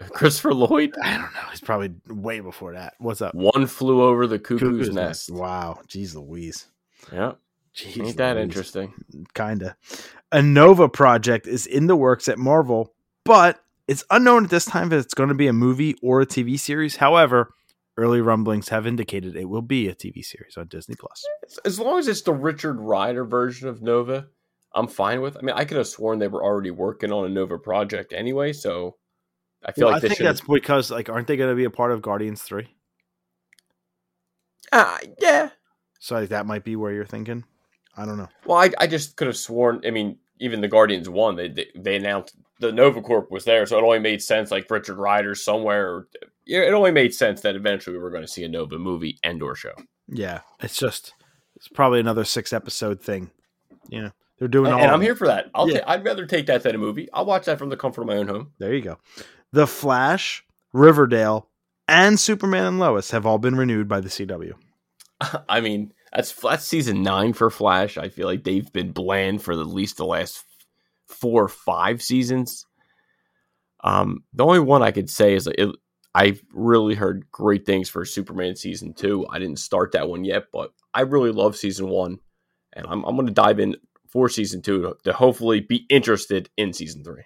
[0.12, 0.94] Christopher Lloyd.
[1.02, 1.48] I don't know.
[1.50, 2.94] He's probably way before that.
[2.98, 3.34] What's up?
[3.34, 5.30] One flew over the cuckoo's, Cuckoo's nest.
[5.30, 6.66] Wow, jeez Louise.
[7.12, 7.32] Yeah,
[7.74, 8.44] Jeez ain't that Louise.
[8.44, 8.92] interesting?
[9.34, 9.76] Kinda.
[10.32, 12.92] A Nova project is in the works at Marvel,
[13.24, 16.26] but it's unknown at this time if it's going to be a movie or a
[16.26, 16.96] TV series.
[16.96, 17.54] However,
[17.96, 21.24] early rumblings have indicated it will be a TV series on Disney Plus.
[21.44, 24.26] As- As long as it's the Richard Rider version of Nova,
[24.74, 25.36] I'm fine with.
[25.36, 28.52] I mean, I could have sworn they were already working on a Nova project anyway,
[28.52, 28.96] so
[29.64, 31.64] I feel Well, like I this think that's because like aren't they going to be
[31.64, 32.68] a part of Guardians 3?
[34.72, 35.50] uh, yeah.
[35.98, 37.44] So like, that might be where you're thinking.
[37.96, 38.28] I don't know.
[38.46, 39.82] Well, I, I just could have sworn.
[39.84, 43.66] I mean, even the Guardians one, they they, they announced the Nova Corps was there,
[43.66, 44.50] so it only made sense.
[44.50, 46.08] Like Richard Rider somewhere, or,
[46.46, 49.42] it only made sense that eventually we were going to see a Nova movie and
[49.42, 49.72] or show.
[50.06, 51.12] Yeah, it's just
[51.56, 53.30] it's probably another six episode thing.
[53.88, 55.50] You know, they're doing And, all and I'm here for that.
[55.54, 55.80] I'll Yeah.
[55.80, 57.08] ta- I'd rather take that than a movie.
[57.12, 58.52] I'll watch that from the comfort of my own home.
[58.58, 58.98] There you go.
[59.52, 61.48] The Flash, Riverdale,
[61.88, 64.52] and Superman and Lois have all been renewed by the CW.
[65.48, 67.98] I mean, that's that's season nine for Flash.
[67.98, 70.44] I feel like they've been bland for at least the last
[71.06, 72.66] four or five seasons.
[73.84, 75.70] Um, the only one I could say is it,
[76.14, 79.26] I've really heard great things for Superman season two.
[79.30, 82.18] I didn't start that one yet, but I really love season one,
[82.72, 83.76] and I'm I'm going to dive in
[84.08, 87.24] for season two to, to hopefully be interested in season three.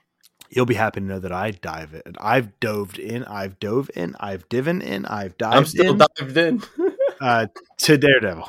[0.51, 2.15] You'll be happy to know that I dive in.
[2.21, 3.25] I've dove in.
[3.25, 4.15] I've dove in.
[4.21, 5.07] I've diven in.
[5.07, 6.63] I've dived I'm still in dived in.
[7.23, 7.47] uh,
[7.79, 8.49] to Daredevil.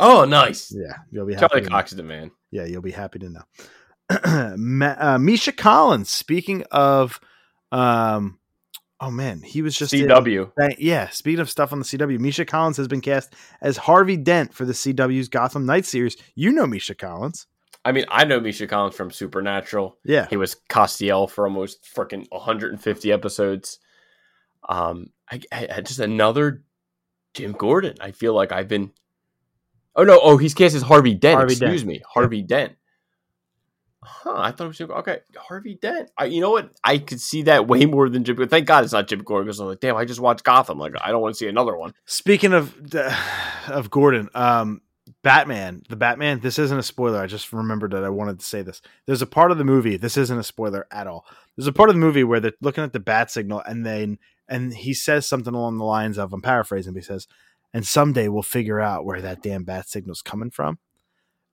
[0.00, 0.72] oh, nice.
[0.74, 1.48] Yeah, you'll be happy.
[1.48, 1.76] Charlie to know.
[1.76, 2.30] Cox is the man.
[2.50, 3.42] Yeah, you'll be happy to know.
[4.56, 6.08] Ma- uh, Misha Collins.
[6.10, 7.20] Speaking of,
[7.72, 8.38] um,
[9.00, 10.52] oh man, he was just CW.
[10.58, 14.16] Thank- yeah, speaking of stuff on the CW, Misha Collins has been cast as Harvey
[14.16, 16.16] Dent for the CW's Gotham Knights series.
[16.34, 17.46] You know Misha Collins.
[17.84, 19.96] I mean, I know Misha Collins from Supernatural.
[20.04, 20.26] Yeah.
[20.28, 23.78] He was Castiel for almost freaking 150 episodes.
[24.68, 26.64] Um, I- I- just another
[27.34, 27.96] Jim Gordon.
[28.00, 28.92] I feel like I've been.
[29.96, 30.18] Oh no!
[30.22, 31.36] Oh, he's cast as Harvey Dent.
[31.36, 31.88] Harvey excuse Dent.
[31.88, 32.74] me, Harvey Dent.
[34.00, 34.34] Huh?
[34.36, 34.90] I thought it was Jim.
[34.90, 36.10] Okay, Harvey Dent.
[36.16, 36.70] I, you know what?
[36.84, 38.36] I could see that way more than Jim.
[38.36, 38.48] Gordon.
[38.48, 40.78] Thank God it's not Jim Gordon because I'm like, damn, I just watched Gotham.
[40.78, 41.94] Like, I don't want to see another one.
[42.06, 42.74] Speaking of
[43.68, 44.80] of Gordon, um,
[45.22, 46.40] Batman, the Batman.
[46.40, 47.20] This isn't a spoiler.
[47.20, 48.80] I just remembered that I wanted to say this.
[49.06, 49.96] There's a part of the movie.
[49.96, 51.26] This isn't a spoiler at all.
[51.56, 54.18] There's a part of the movie where they're looking at the bat signal, and then
[54.48, 57.26] and he says something along the lines of, I'm paraphrasing, but he says,
[57.74, 60.78] "And someday we'll figure out where that damn bat signal's coming from."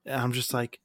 [0.05, 0.79] And I'm just like,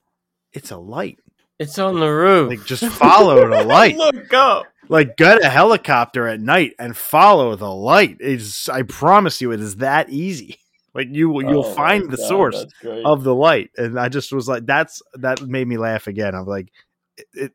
[0.52, 1.18] it's a light.
[1.58, 2.48] It's on the roof.
[2.50, 3.96] Like just follow the light.
[3.96, 4.64] Look up.
[4.88, 8.16] Like get a helicopter at night and follow the light.
[8.18, 10.56] It's I promise you, it is that easy.
[10.92, 12.66] Like you you'll Oh find the God, source
[13.04, 16.34] of the light, and I just was like, that's that made me laugh again.
[16.34, 16.72] I'm like,
[17.16, 17.52] it, it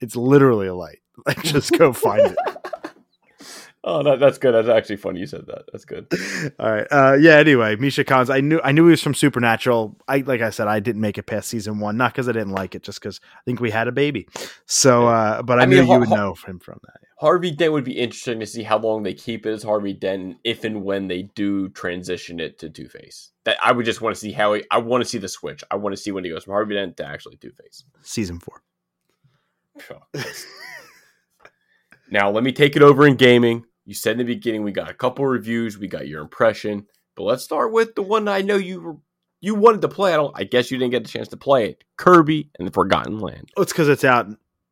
[0.00, 1.00] it's literally a light.
[1.26, 2.38] Like just go find it.
[3.82, 4.52] Oh, that, that's good.
[4.52, 5.20] That's actually funny.
[5.20, 5.62] You said that.
[5.72, 6.06] That's good.
[6.58, 6.86] All right.
[6.90, 7.36] Uh, yeah.
[7.36, 8.28] Anyway, Misha Collins.
[8.28, 9.96] I knew I knew he was from Supernatural.
[10.06, 12.52] I like I said, I didn't make it past season one, not because I didn't
[12.52, 14.28] like it, just because I think we had a baby.
[14.66, 17.00] So, uh, but I, I mean, knew you would know him from that.
[17.20, 20.38] Harvey Dent would be interesting to see how long they keep it as Harvey Dent,
[20.44, 23.30] if and when they do transition it to Two Face.
[23.44, 25.64] That I would just want to see how he, I want to see the switch.
[25.70, 27.84] I want to see when he goes from Harvey Dent to actually Two Face.
[28.02, 28.62] Season four.
[32.10, 33.64] now let me take it over in gaming.
[33.84, 37.24] You said in the beginning we got a couple reviews, we got your impression, but
[37.24, 38.96] let's start with the one I know you were,
[39.40, 40.12] you wanted to play.
[40.12, 40.32] I don't.
[40.34, 41.84] I guess you didn't get the chance to play it.
[41.96, 43.50] Kirby and the Forgotten Land.
[43.56, 44.28] Oh, it's because it's out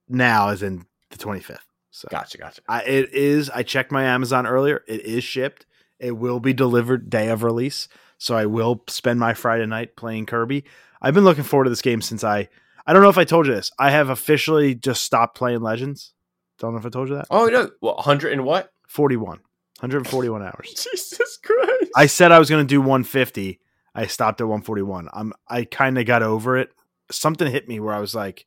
[0.09, 1.59] now, as in the 25th.
[1.90, 2.62] So Gotcha, gotcha.
[2.68, 3.50] I, it is.
[3.50, 4.84] I checked my Amazon earlier.
[4.86, 5.66] It is shipped.
[5.98, 7.88] It will be delivered day of release.
[8.18, 10.64] So I will spend my Friday night playing Kirby.
[11.00, 12.48] I've been looking forward to this game since I.
[12.86, 13.70] I don't know if I told you this.
[13.78, 16.14] I have officially just stopped playing Legends.
[16.59, 17.26] Don't know if I told you that.
[17.30, 18.72] Oh no, well, hundred and what?
[18.89, 19.39] 41.
[19.80, 20.68] 141 hours.
[20.93, 21.93] Jesus Christ!
[21.95, 23.61] I said I was going to do 150.
[23.95, 25.09] I stopped at 141.
[25.12, 26.70] I'm I kind of got over it.
[27.11, 28.47] Something hit me where I was like,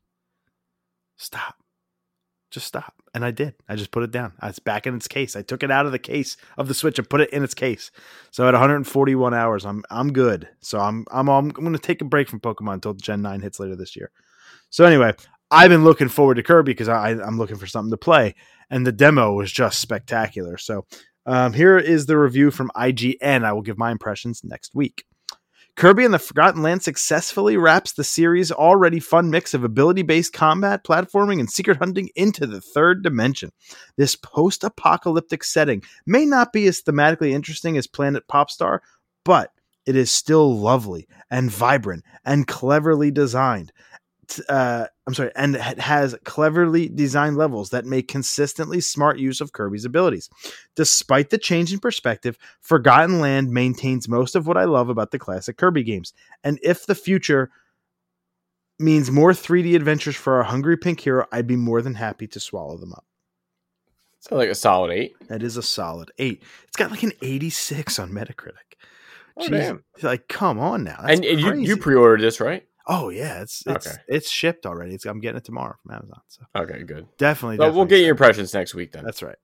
[1.18, 1.56] stop.
[2.52, 2.94] Just stop.
[3.14, 3.56] And I did.
[3.68, 4.34] I just put it down.
[4.44, 5.36] It's back in its case.
[5.36, 7.54] I took it out of the case of the Switch and put it in its
[7.54, 7.92] case.
[8.32, 10.50] So at 141 hours, I'm I'm good.
[10.60, 13.60] So I'm I'm I'm, going to take a break from Pokemon until Gen 9 hits
[13.60, 14.12] later this year.
[14.70, 15.14] So anyway,
[15.52, 18.36] I've been looking forward to Kirby because I, I'm looking for something to play,
[18.70, 20.58] and the demo was just spectacular.
[20.58, 20.86] So
[21.26, 23.44] um, here is the review from IGN.
[23.44, 25.04] I will give my impressions next week.
[25.76, 30.34] Kirby and the Forgotten Land successfully wraps the series' already fun mix of ability based
[30.34, 33.52] combat, platforming, and secret hunting into the third dimension.
[33.98, 38.80] This post apocalyptic setting may not be as thematically interesting as Planet Popstar,
[39.24, 39.52] but
[39.86, 43.72] it is still lovely and vibrant and cleverly designed.
[44.48, 49.54] Uh, I'm sorry, and it has cleverly designed levels that make consistently smart use of
[49.54, 50.30] Kirby's abilities.
[50.76, 55.20] Despite the change in perspective, Forgotten Land maintains most of what I love about the
[55.20, 56.14] classic Kirby games.
[56.44, 57.52] And if the future
[58.80, 62.40] means more 3D adventures for our hungry pink hero, I'd be more than happy to
[62.40, 63.06] swallow them up.
[64.20, 65.16] Sounds like a solid eight.
[65.30, 66.44] That is a solid eight.
[66.68, 68.78] It's got like an 86 on Metacritic.
[69.38, 69.50] Oh, Jeez.
[69.50, 69.84] damn.
[70.04, 70.98] Like, come on now.
[71.02, 72.68] That's And, and you, you pre-ordered this, right?
[72.88, 73.96] Oh yeah, it's it's Okay.
[74.08, 74.96] it's shipped already.
[74.96, 76.22] It's, I'm getting it tomorrow from Amazon.
[76.28, 77.08] So Okay, good.
[77.18, 79.04] definitely, So we'll get your impressions next week then.
[79.04, 79.36] That's right.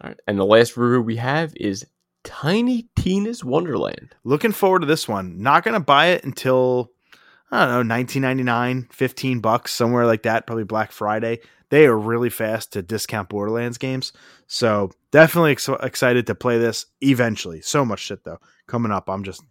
[0.00, 0.20] All right.
[0.26, 1.84] And the last review we have is
[2.24, 4.14] Tiny Tina's Wonderland.
[4.24, 5.42] Looking forward to this one.
[5.42, 6.90] Not gonna buy it until
[7.50, 10.46] I don't know, 1999, 15 bucks, somewhere like that.
[10.46, 11.38] Probably Black Friday.
[11.70, 14.12] They are really fast to discount Borderlands games.
[14.46, 17.60] So definitely ex- excited to play this eventually.
[17.60, 19.08] So much shit though coming up.
[19.08, 19.42] I'm just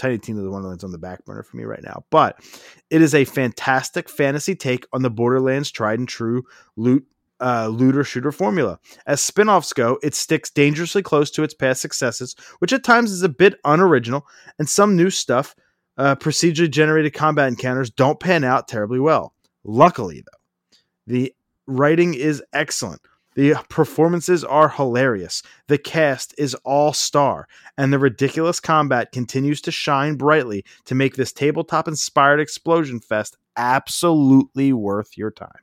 [0.00, 2.04] Tiny Tina is the Wonderland's on the back burner for me right now.
[2.10, 2.40] But
[2.88, 6.42] it is a fantastic fantasy take on the Borderlands tried and true
[6.76, 7.06] loot
[7.40, 8.78] uh, looter shooter formula.
[9.06, 13.12] As spin offs go, it sticks dangerously close to its past successes, which at times
[13.12, 14.26] is a bit unoriginal,
[14.58, 15.54] and some new stuff,
[15.98, 19.34] uh, procedurally generated combat encounters, don't pan out terribly well.
[19.64, 21.34] Luckily, though, the
[21.66, 23.02] writing is excellent.
[23.34, 25.42] The performances are hilarious.
[25.68, 27.46] The cast is all star,
[27.78, 33.36] and the ridiculous combat continues to shine brightly to make this tabletop inspired explosion fest
[33.56, 35.60] absolutely worth your time.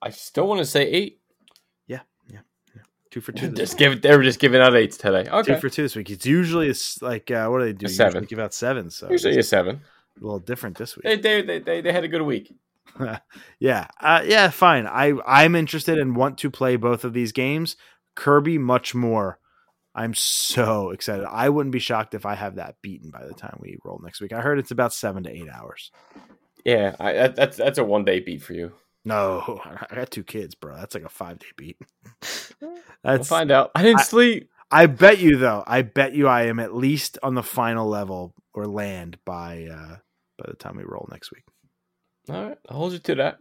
[0.00, 1.20] I still want to say eight.
[1.86, 2.40] Yeah, yeah.
[3.10, 3.48] Two for two.
[3.52, 5.24] Just give they were just giving out eights today.
[5.44, 6.10] Two for two this week.
[6.10, 7.86] It's usually it's like uh, what do they do?
[7.86, 8.24] A Usually seven.
[8.24, 9.80] give out seven, so Usually a seven.
[10.20, 11.22] a little different this week.
[11.22, 12.52] they, they, they, they had a good week.
[13.58, 14.86] yeah, uh, yeah, fine.
[14.86, 17.76] I I'm interested and want to play both of these games.
[18.14, 19.38] Kirby much more.
[19.94, 21.26] I'm so excited.
[21.30, 24.20] I wouldn't be shocked if I have that beaten by the time we roll next
[24.20, 24.32] week.
[24.32, 25.90] I heard it's about seven to eight hours.
[26.64, 28.72] Yeah, I, that, that's that's a one day beat for you.
[29.04, 29.60] No,
[29.90, 30.76] I got two kids, bro.
[30.76, 31.76] That's like a five day beat.
[32.60, 33.28] We'll That's.
[33.28, 33.72] find out.
[33.74, 34.48] I didn't I- sleep.
[34.70, 35.64] I bet you though.
[35.66, 39.96] I bet you I am at least on the final level or land by uh
[40.38, 41.42] by the time we roll next week.
[42.28, 43.38] All right, I'll hold you to that.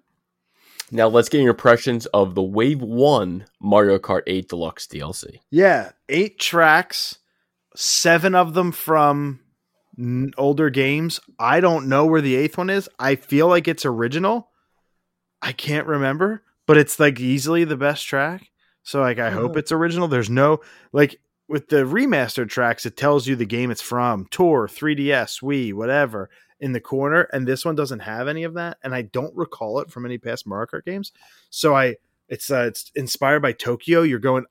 [0.91, 5.39] Now let's get your impressions of the Wave One Mario Kart 8 Deluxe DLC.
[5.49, 7.17] Yeah, eight tracks,
[7.75, 9.39] seven of them from
[9.97, 11.19] n- older games.
[11.39, 12.89] I don't know where the eighth one is.
[12.99, 14.49] I feel like it's original.
[15.41, 18.49] I can't remember, but it's like easily the best track.
[18.83, 19.59] So like I hope Uh-huh.
[19.59, 20.07] it's original.
[20.09, 20.59] There's no
[20.91, 25.73] like with the remastered tracks, it tells you the game it's from, Tour, 3DS, Wii,
[25.73, 26.29] whatever,
[26.61, 29.79] in the corner, and this one doesn't have any of that, and I don't recall
[29.79, 31.11] it from any past Mario Kart games.
[31.49, 31.97] So I
[32.29, 34.03] it's uh, it's inspired by Tokyo.
[34.03, 34.45] You're going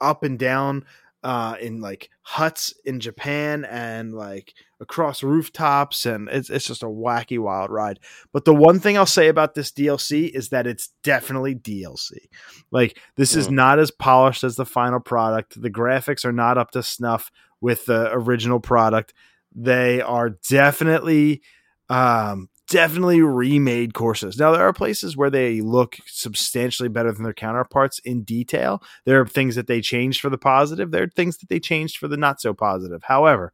[0.00, 0.84] up and down
[1.22, 6.86] uh, in like huts in Japan and like across rooftops, and it's it's just a
[6.86, 7.98] wacky wild ride.
[8.32, 12.28] But the one thing I'll say about this DLC is that it's definitely DLC.
[12.70, 13.52] Like this is Mm.
[13.52, 15.62] not as polished as the final product.
[15.62, 17.30] The graphics are not up to snuff
[17.60, 19.14] with the original product.
[19.54, 21.42] They are definitely
[21.88, 24.38] um definitely remade courses.
[24.38, 28.82] Now there are places where they look substantially better than their counterparts in detail.
[29.04, 30.90] There are things that they changed for the positive.
[30.90, 33.02] There are things that they changed for the not so positive.
[33.04, 33.52] However,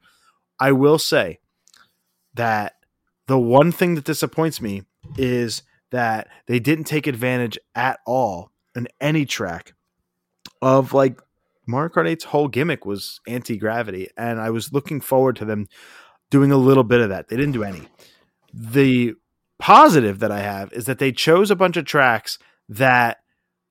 [0.61, 1.40] I will say
[2.34, 2.74] that
[3.26, 4.82] the one thing that disappoints me
[5.16, 9.74] is that they didn't take advantage at all in any track
[10.62, 11.20] of like
[11.71, 15.68] Mario Kart 8's whole gimmick was anti gravity, and I was looking forward to them
[16.31, 17.29] doing a little bit of that.
[17.29, 17.89] They didn't do any.
[18.53, 19.14] The
[19.59, 23.18] positive that I have is that they chose a bunch of tracks that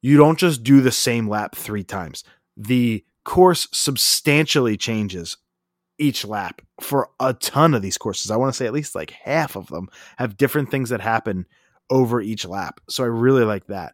[0.02, 2.24] you don't just do the same lap three times.
[2.56, 5.38] The course substantially changes
[5.98, 8.32] each lap for a ton of these courses.
[8.32, 11.46] I want to say at least like half of them have different things that happen
[11.90, 12.80] over each lap.
[12.90, 13.94] So I really like that.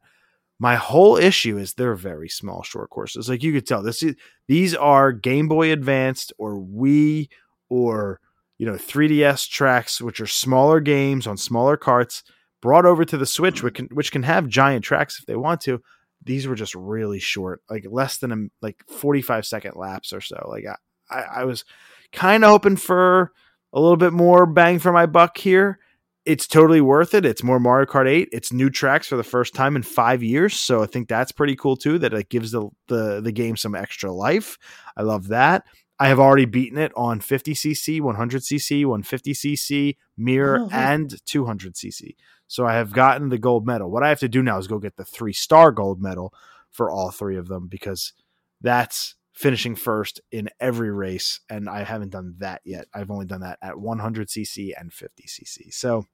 [0.59, 3.27] My whole issue is they're very small short courses.
[3.27, 4.15] Like you could tell this is
[4.47, 7.29] these are Game Boy Advanced or Wii
[7.69, 8.19] or
[8.57, 12.23] you know 3DS tracks which are smaller games on smaller carts
[12.61, 15.61] brought over to the Switch which can which can have giant tracks if they want
[15.61, 15.81] to.
[16.23, 20.47] These were just really short, like less than a, like 45 second laps or so.
[20.49, 21.65] Like I, I, I was
[22.11, 23.31] kind of hoping for
[23.73, 25.79] a little bit more bang for my buck here.
[26.25, 27.25] It's totally worth it.
[27.25, 28.29] It's more Mario Kart 8.
[28.31, 30.59] It's new tracks for the first time in five years.
[30.59, 33.75] So I think that's pretty cool too, that it gives the, the, the game some
[33.75, 34.57] extra life.
[34.97, 35.65] I love that.
[35.99, 42.15] I have already beaten it on 50cc, 100cc, 150cc, mirror, Oh, and 200cc.
[42.47, 43.89] So I have gotten the gold medal.
[43.89, 46.33] What I have to do now is go get the three star gold medal
[46.69, 48.13] for all three of them because
[48.61, 51.39] that's finishing first in every race.
[51.49, 52.87] And I haven't done that yet.
[52.93, 55.73] I've only done that at 100cc and 50cc.
[55.73, 56.05] So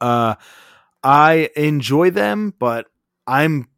[0.00, 0.34] uh,
[1.02, 2.86] I enjoy them, but
[3.26, 3.68] I'm,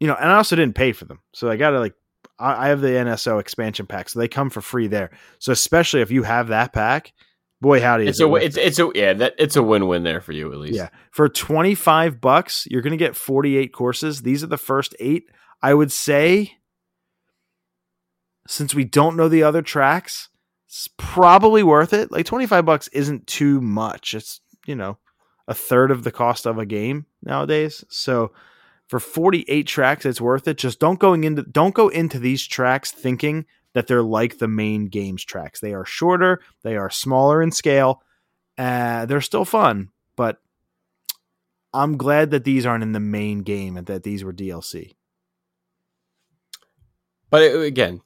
[0.00, 1.20] you know, and I also didn't pay for them.
[1.32, 1.94] So I got to like,
[2.38, 5.10] I I have the NSO expansion pack, so they come for free there.
[5.38, 7.12] So especially if you have that pack,
[7.60, 9.86] boy howdy, It's is it a worth it's it's a yeah that it's a win
[9.86, 10.74] win there for you at least.
[10.74, 10.88] yeah.
[11.10, 14.22] For 25 bucks, you're to get 48 courses.
[14.22, 15.24] These are the first 8.
[15.62, 16.52] I would say
[18.46, 20.28] since we don't know the other tracks,
[20.66, 22.12] it's probably worth it.
[22.12, 24.14] Like 25 bucks isn't too much.
[24.14, 24.98] It's, you know,
[25.48, 27.84] a third of the cost of a game nowadays.
[27.88, 28.32] So
[28.88, 30.58] for 48 tracks it's worth it.
[30.58, 34.86] Just don't going into don't go into these tracks thinking that they're like the main
[34.86, 35.60] games tracks.
[35.60, 38.02] They are shorter, they are smaller in scale.
[38.58, 40.38] Uh, they're still fun, but
[41.74, 44.94] I'm glad that these aren't in the main game and that these were DLC.
[47.28, 48.00] But it, again,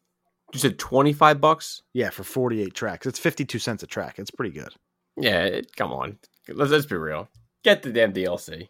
[0.52, 1.82] you said twenty five bucks.
[1.92, 3.06] Yeah, for 48 tracks.
[3.06, 4.18] It's 52 cents a track.
[4.18, 4.74] It's pretty good.
[5.16, 6.18] Yeah, it, come on.
[6.54, 7.28] Let's, let's be real.
[7.64, 8.68] Get the damn DLC.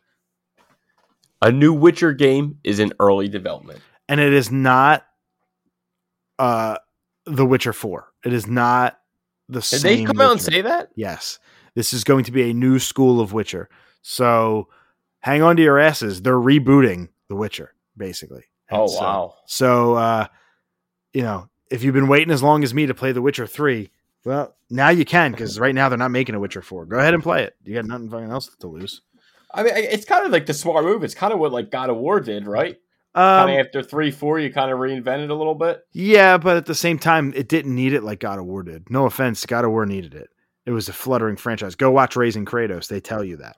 [1.42, 3.80] A new Witcher game is in early development.
[4.08, 5.04] And it is not
[6.38, 6.76] uh
[7.26, 8.08] The Witcher 4.
[8.24, 8.98] It is not
[9.48, 10.90] the Did same they come out and say that?
[10.96, 11.38] Yes.
[11.74, 13.68] This is going to be a new school of Witcher.
[14.02, 14.68] So
[15.20, 16.22] hang on to your asses.
[16.22, 18.44] They're rebooting The Witcher, basically.
[18.68, 19.34] And Oh so- wow.
[19.46, 20.26] So, uh,
[21.12, 23.90] you know, if you've been waiting as long as me to play The Witcher 3,
[24.24, 26.86] well, now you can because right now they're not making a Witcher 4.
[26.86, 27.54] Go ahead and play it.
[27.64, 29.02] You got nothing fucking else to lose.
[29.52, 31.02] I mean, it's kind of like the smart move.
[31.02, 32.76] It's kind of what like God of War did, right?
[33.14, 35.84] Um, kind of after three, four, you kind of reinvented a little bit.
[35.92, 38.88] yeah, but at the same time, it didn't need it like God of War did.
[38.88, 40.28] No offense, God of War needed it.
[40.66, 41.74] It was a fluttering franchise.
[41.74, 42.86] Go watch Raising Kratos.
[42.86, 43.56] They tell you that.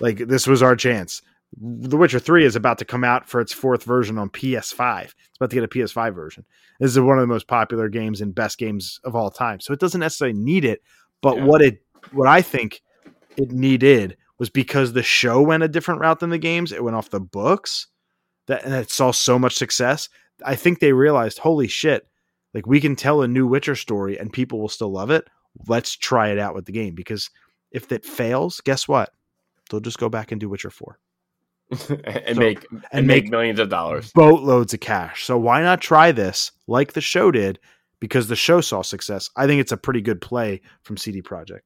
[0.00, 1.20] Like, this was our chance.
[1.56, 5.04] The Witcher 3 is about to come out for its fourth version on PS5.
[5.04, 6.44] It's about to get a PS5 version.
[6.80, 9.60] This is one of the most popular games and best games of all time.
[9.60, 10.82] So it doesn't necessarily need it,
[11.22, 11.44] but Yeah.
[11.44, 11.80] what it
[12.10, 12.82] what I think
[13.36, 16.70] it needed was because the show went a different route than the games.
[16.70, 17.86] It went off the books.
[18.46, 20.08] That and it saw so much success.
[20.44, 22.06] I think they realized, holy shit,
[22.52, 25.26] like we can tell a new Witcher story and people will still love it.
[25.66, 27.30] Let's try it out with the game because
[27.70, 29.10] if it fails, guess what?
[29.70, 30.98] They'll just go back and do Witcher 4.
[32.04, 34.10] and So- make and and make make- millions of dollars.
[34.12, 35.24] boatloads of cash.
[35.24, 37.58] So why not try this like the show did?
[38.00, 39.30] Because the show saw success.
[39.36, 41.60] I think it's a pretty good play from CD Projekt.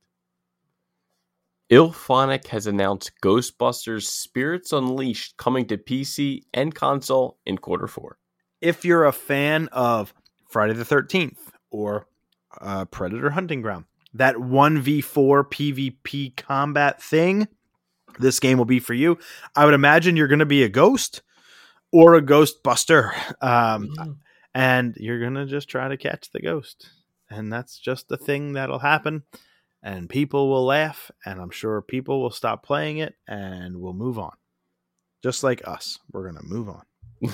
[1.70, 8.18] IllFonic has announced Ghostbusters Spirits Unleashed coming to PC and console in quarter four.
[8.60, 10.14] If you're a fan of
[10.48, 11.36] Friday the 13th
[11.70, 12.06] or
[12.60, 13.84] uh, Predator Hunting Ground,
[14.14, 17.48] that 1v4 PvP combat thing,
[18.18, 19.18] this game will be for you.
[19.56, 21.22] I would imagine you're going to be a ghost
[21.92, 23.12] or a ghostbuster.
[23.42, 24.20] Um,
[24.54, 26.90] and you're gonna just try to catch the ghost
[27.30, 29.22] and that's just the thing that'll happen
[29.82, 34.18] and people will laugh and i'm sure people will stop playing it and we'll move
[34.18, 34.34] on
[35.22, 36.82] just like us we're gonna move on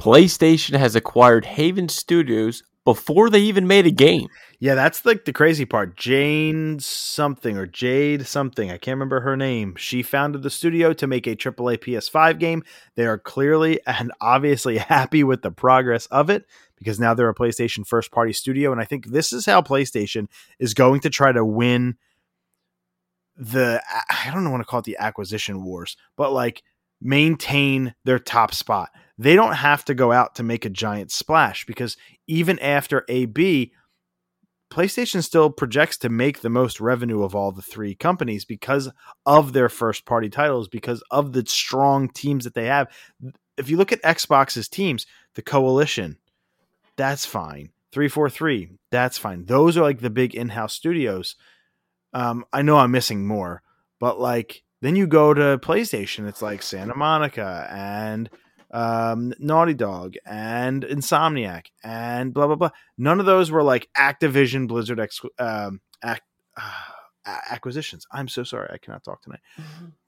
[0.00, 4.26] PlayStation has acquired Haven Studios before they even made a game.
[4.58, 9.36] yeah that's like the crazy part jane something or jade something i can't remember her
[9.36, 12.62] name she founded the studio to make a aaa ps5 game
[12.96, 16.44] they are clearly and obviously happy with the progress of it
[16.80, 18.72] because now they're a PlayStation first party studio.
[18.72, 20.26] And I think this is how PlayStation
[20.58, 21.96] is going to try to win
[23.36, 26.62] the, I don't want to call it the acquisition wars, but like
[27.00, 28.90] maintain their top spot.
[29.20, 33.70] They don't have to go out to make a giant splash because even after AB,
[34.72, 38.90] PlayStation still projects to make the most revenue of all the three companies because
[39.26, 42.88] of their first party titles, because of the strong teams that they have.
[43.58, 45.04] If you look at Xbox's teams,
[45.34, 46.16] the Coalition,
[46.96, 47.72] that's fine.
[47.92, 49.44] 343, that's fine.
[49.44, 51.36] Those are like the big in house studios.
[52.14, 53.60] Um, I know I'm missing more,
[53.98, 58.30] but like then you go to PlayStation, it's like Santa Monica and
[58.70, 62.70] um, Naughty Dog and Insomniac and blah blah blah.
[62.96, 66.20] None of those were like Activision Blizzard ex- um, ac-
[66.56, 68.06] uh, acquisitions.
[68.12, 69.40] I'm so sorry, I cannot talk tonight.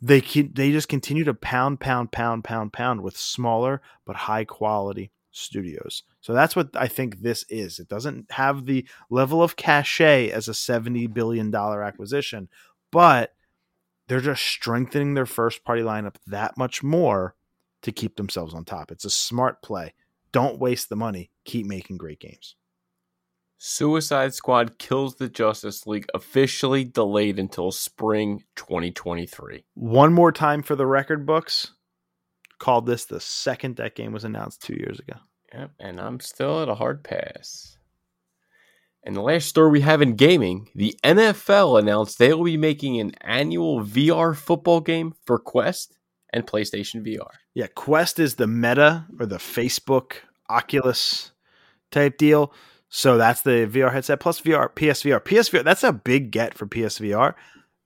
[0.00, 4.44] They can, they just continue to pound, pound, pound, pound, pound with smaller but high
[4.44, 6.02] quality studios.
[6.20, 7.78] So that's what I think this is.
[7.78, 12.48] It doesn't have the level of cachet as a seventy billion dollar acquisition,
[12.90, 13.34] but
[14.08, 17.34] they're just strengthening their first party lineup that much more
[17.82, 18.90] to keep themselves on top.
[18.90, 19.94] It's a smart play.
[20.32, 21.30] Don't waste the money.
[21.44, 22.56] Keep making great games.
[23.58, 29.64] Suicide Squad Kills the Justice League officially delayed until spring 2023.
[29.74, 31.72] One more time for the record books.
[32.58, 35.14] Called this the second that game was announced two years ago.
[35.54, 37.76] Yep, and I'm still at a hard pass.
[39.04, 43.00] And the last story we have in gaming, the NFL announced they will be making
[43.00, 45.98] an annual VR football game for Quest
[46.32, 47.30] and PlayStation VR.
[47.54, 50.14] Yeah, Quest is the meta or the Facebook
[50.48, 51.32] Oculus
[51.90, 52.52] type deal.
[52.88, 55.20] So that's the VR headset plus VR, PSVR.
[55.20, 57.34] PSVR, that's a big get for PSVR.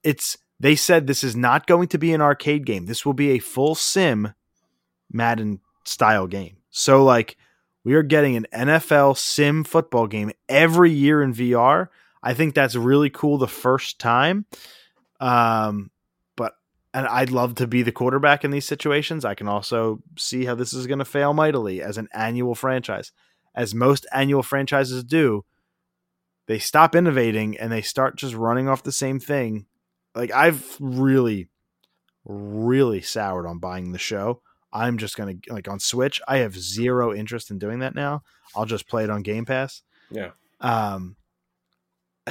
[0.03, 2.87] It's they said this is not going to be an arcade game.
[2.87, 4.35] This will be a full sim
[5.13, 6.57] Madden style game.
[6.71, 7.37] So like
[7.85, 11.89] we are getting an NFL sim football game every year in VR.
[12.23, 14.47] I think that's really cool the first time.
[15.21, 15.91] Um,
[16.97, 19.25] and I'd love to be the quarterback in these situations.
[19.25, 23.13] I can also see how this is going to fail mightily as an annual franchise.
[23.55, 25.45] As most annual franchises do,
[26.47, 29.67] they stop innovating and they start just running off the same thing.
[30.15, 31.49] Like I've really
[32.25, 34.41] really soured on buying the show
[34.73, 36.21] I'm just gonna like on Switch.
[36.29, 38.23] I have zero interest in doing that now.
[38.55, 39.83] I'll just play it on Game Pass.
[40.11, 40.31] Yeah.
[40.61, 41.17] Um.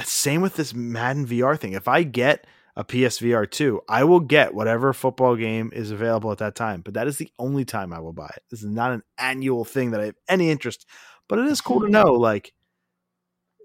[0.04, 1.72] Same with this Madden VR thing.
[1.72, 2.46] If I get
[2.76, 6.82] a PSVR two, I will get whatever football game is available at that time.
[6.82, 8.42] But that is the only time I will buy it.
[8.50, 10.86] This is not an annual thing that I have any interest.
[11.28, 12.52] But it is cool to know, like,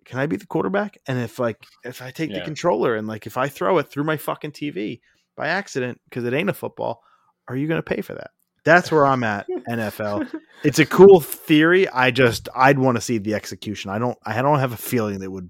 [0.05, 0.97] can I be the quarterback?
[1.07, 2.39] And if like if I take Yeah.
[2.39, 5.01] the controller and like if I throw it through my fucking TV
[5.35, 7.03] by accident because it ain't a football,
[7.47, 8.31] are you going to pay for that?
[8.63, 9.47] That's where I'm at.
[9.69, 10.27] NFL.
[10.63, 11.89] It's a cool theory.
[11.89, 13.89] I just I'd want to see the execution.
[13.89, 15.49] I don't I don't have a feeling that would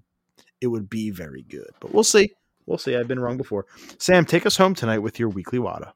[0.61, 2.31] it would be very good, but we'll see.
[2.71, 2.95] We'll see.
[2.95, 3.65] I've been wrong before.
[3.97, 5.93] Sam, take us home tonight with your weekly WADA.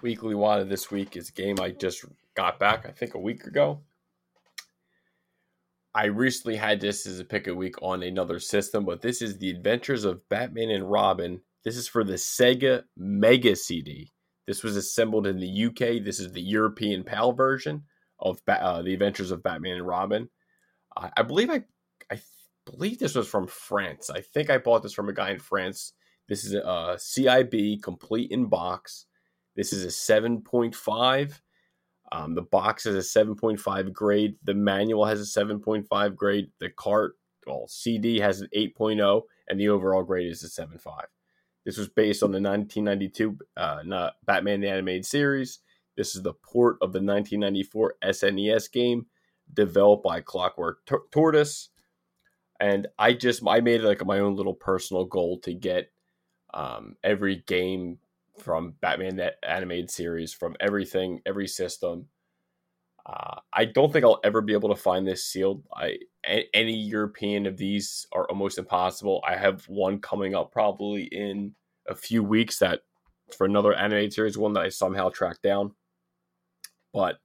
[0.00, 2.04] Weekly Wada this week is a game I just
[2.36, 3.80] got back, I think a week ago.
[5.92, 9.38] I recently had this as a pick a week on another system, but this is
[9.38, 11.40] The Adventures of Batman and Robin.
[11.64, 14.12] This is for the Sega Mega CD.
[14.46, 16.04] This was assembled in the UK.
[16.04, 17.82] This is the European PAL version
[18.20, 20.28] of ba- uh, The Adventures of Batman and Robin.
[20.96, 21.64] I, believe I
[22.66, 24.10] believe this was from France.
[24.10, 25.92] I think I bought this from a guy in France.
[26.28, 29.06] This is a CIB complete in box.
[29.54, 31.40] This is a 7.5.
[32.12, 34.36] Um, the box is a 7.5 grade.
[34.44, 36.50] The manual has a 7.5 grade.
[36.60, 41.04] The cart, well, CD has an 8.0, and the overall grade is a 7.5.
[41.64, 45.60] This was based on the 1992 uh, Batman the Animated Series.
[45.96, 49.06] This is the port of the 1994 SNES game
[49.52, 51.70] developed by Clockwork Tor- Tortoise.
[52.60, 55.90] And I just I made like my own little personal goal to get
[56.54, 57.98] um, every game
[58.38, 62.06] from Batman that animated series, from everything, every system.
[63.04, 65.62] Uh, I don't think I'll ever be able to find this sealed.
[65.72, 69.22] I any European of these are almost impossible.
[69.26, 71.54] I have one coming up probably in
[71.88, 72.80] a few weeks that
[73.36, 75.72] for another animated series, one that I somehow tracked down.
[76.92, 77.18] But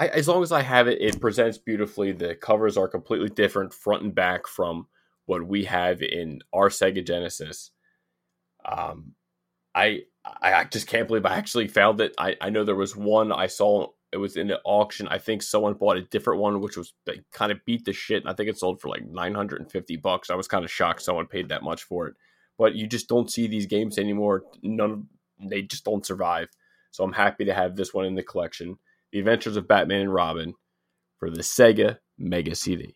[0.00, 2.12] I, as long as I have it, it presents beautifully.
[2.12, 4.86] The covers are completely different, front and back, from
[5.26, 7.70] what we have in our Sega Genesis.
[8.64, 9.12] Um,
[9.74, 10.04] I
[10.42, 12.14] I just can't believe I actually found it.
[12.18, 15.06] I, I know there was one I saw it was in the auction.
[15.06, 18.22] I think someone bought a different one, which was like, kind of beat the shit.
[18.22, 20.30] And I think it sold for like nine hundred and fifty bucks.
[20.30, 22.14] I was kind of shocked someone paid that much for it.
[22.58, 24.44] But you just don't see these games anymore.
[24.62, 26.48] None they just don't survive.
[26.90, 28.78] So I'm happy to have this one in the collection.
[29.12, 30.54] The Adventures of Batman and Robin
[31.18, 32.94] for the Sega Mega CD.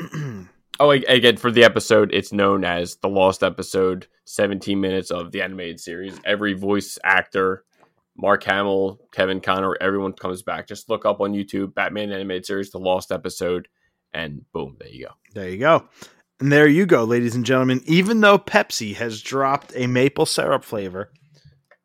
[0.80, 5.42] Oh, again, for the episode, it's known as the Lost Episode, 17 minutes of the
[5.42, 6.18] animated series.
[6.24, 7.64] Every voice actor,
[8.16, 10.66] Mark Hamill, Kevin Conroy, everyone comes back.
[10.66, 13.68] Just look up on YouTube, Batman animated series, the Lost Episode,
[14.12, 15.12] and boom, there you go.
[15.34, 15.88] There you go.
[16.40, 17.82] And there you go, ladies and gentlemen.
[17.84, 21.12] Even though Pepsi has dropped a maple syrup flavor,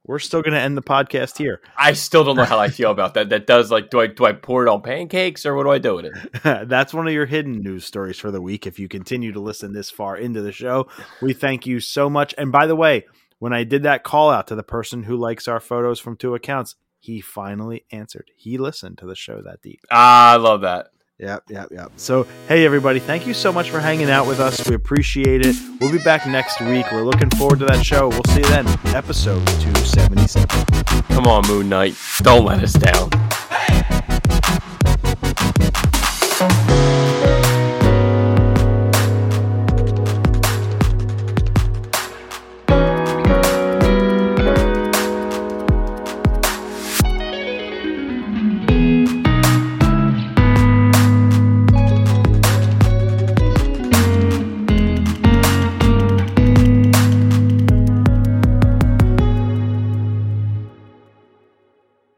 [0.07, 1.61] we're still going to end the podcast here.
[1.77, 3.29] I still don't know how I feel about that.
[3.29, 5.77] That does like, do I do I pour it on pancakes or what do I
[5.77, 6.67] do with it?
[6.67, 8.65] That's one of your hidden news stories for the week.
[8.65, 10.87] If you continue to listen this far into the show,
[11.21, 12.33] we thank you so much.
[12.37, 13.05] And by the way,
[13.39, 16.33] when I did that call out to the person who likes our photos from two
[16.33, 18.31] accounts, he finally answered.
[18.35, 19.81] He listened to the show that deep.
[19.91, 20.87] Ah, I love that.
[21.19, 21.91] Yep, yep, yep.
[21.95, 24.69] So, hey, everybody, thank you so much for hanging out with us.
[24.69, 25.55] We appreciate it.
[25.81, 26.85] We'll be back next week.
[26.91, 28.09] We're looking forward to that show.
[28.09, 28.67] We'll see you then.
[28.95, 30.47] Episode 277.
[31.07, 33.09] Come on, Moon Knight, don't let us down.